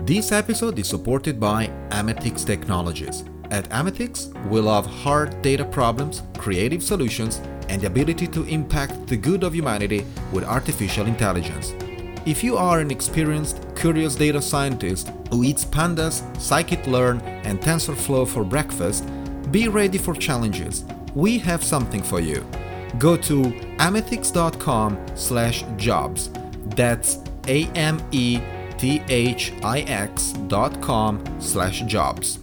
This 0.06 0.32
episode 0.32 0.80
is 0.80 0.88
supported 0.88 1.40
by 1.40 1.68
Amethix 1.90 2.46
Technologies. 2.46 3.24
At 3.52 3.70
Amethix, 3.70 4.32
we 4.50 4.60
love 4.60 4.86
hard 4.86 5.42
data 5.42 5.66
problems, 5.66 6.24
creative 6.38 6.82
solutions, 6.82 7.42
and 7.68 7.82
the 7.82 7.88
ability 7.88 8.28
to 8.28 8.44
impact 8.46 9.08
the 9.08 9.18
good 9.18 9.44
of 9.44 9.54
humanity 9.54 10.06
with 10.32 10.44
artificial 10.44 11.06
intelligence. 11.06 11.74
If 12.26 12.44
you 12.44 12.58
are 12.58 12.80
an 12.80 12.92
experienced, 12.92 13.64
curious 13.76 14.16
data 14.16 14.42
scientist 14.42 15.12
who 15.32 15.44
eats 15.44 15.66
pandas, 15.66 16.22
scikit-learn, 16.38 17.22
and 17.44 17.60
TensorFlow 17.60 18.28
for 18.28 18.44
breakfast, 18.44 19.04
be 19.52 19.68
ready 19.68 19.98
for 19.98 20.14
challenges. 20.14 20.86
We 21.16 21.40
have 21.40 21.64
something 21.64 22.04
for 22.04 22.20
you. 22.20 22.46
Go 22.98 23.16
to 23.18 23.44
amethix.com 23.78 24.98
slash 25.16 25.64
jobs. 25.78 26.32
That's 26.76 27.20
A-M-E-T-H-I-X 27.48 28.44
dot 30.48 30.82
com 30.82 31.24
slash 31.40 31.82
jobs. 31.82 32.40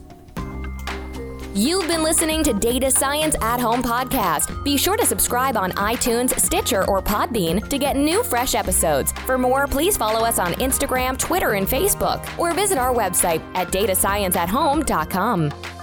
You've 1.56 1.88
been 1.88 2.02
listening 2.02 2.44
to 2.44 2.52
Data 2.52 2.90
Science 2.90 3.34
at 3.40 3.60
Home 3.60 3.82
podcast. 3.82 4.62
Be 4.62 4.76
sure 4.76 4.98
to 4.98 5.06
subscribe 5.06 5.56
on 5.56 5.72
iTunes, 5.72 6.38
Stitcher, 6.38 6.86
or 6.86 7.00
Podbean 7.00 7.66
to 7.70 7.78
get 7.78 7.96
new 7.96 8.22
fresh 8.22 8.54
episodes. 8.54 9.12
For 9.24 9.38
more, 9.38 9.66
please 9.66 9.96
follow 9.96 10.20
us 10.20 10.38
on 10.38 10.52
Instagram, 10.54 11.18
Twitter, 11.18 11.54
and 11.54 11.66
Facebook, 11.66 12.28
or 12.38 12.52
visit 12.52 12.76
our 12.76 12.92
website 12.92 13.40
at 13.54 13.68
datascienceathome.com. 13.68 15.75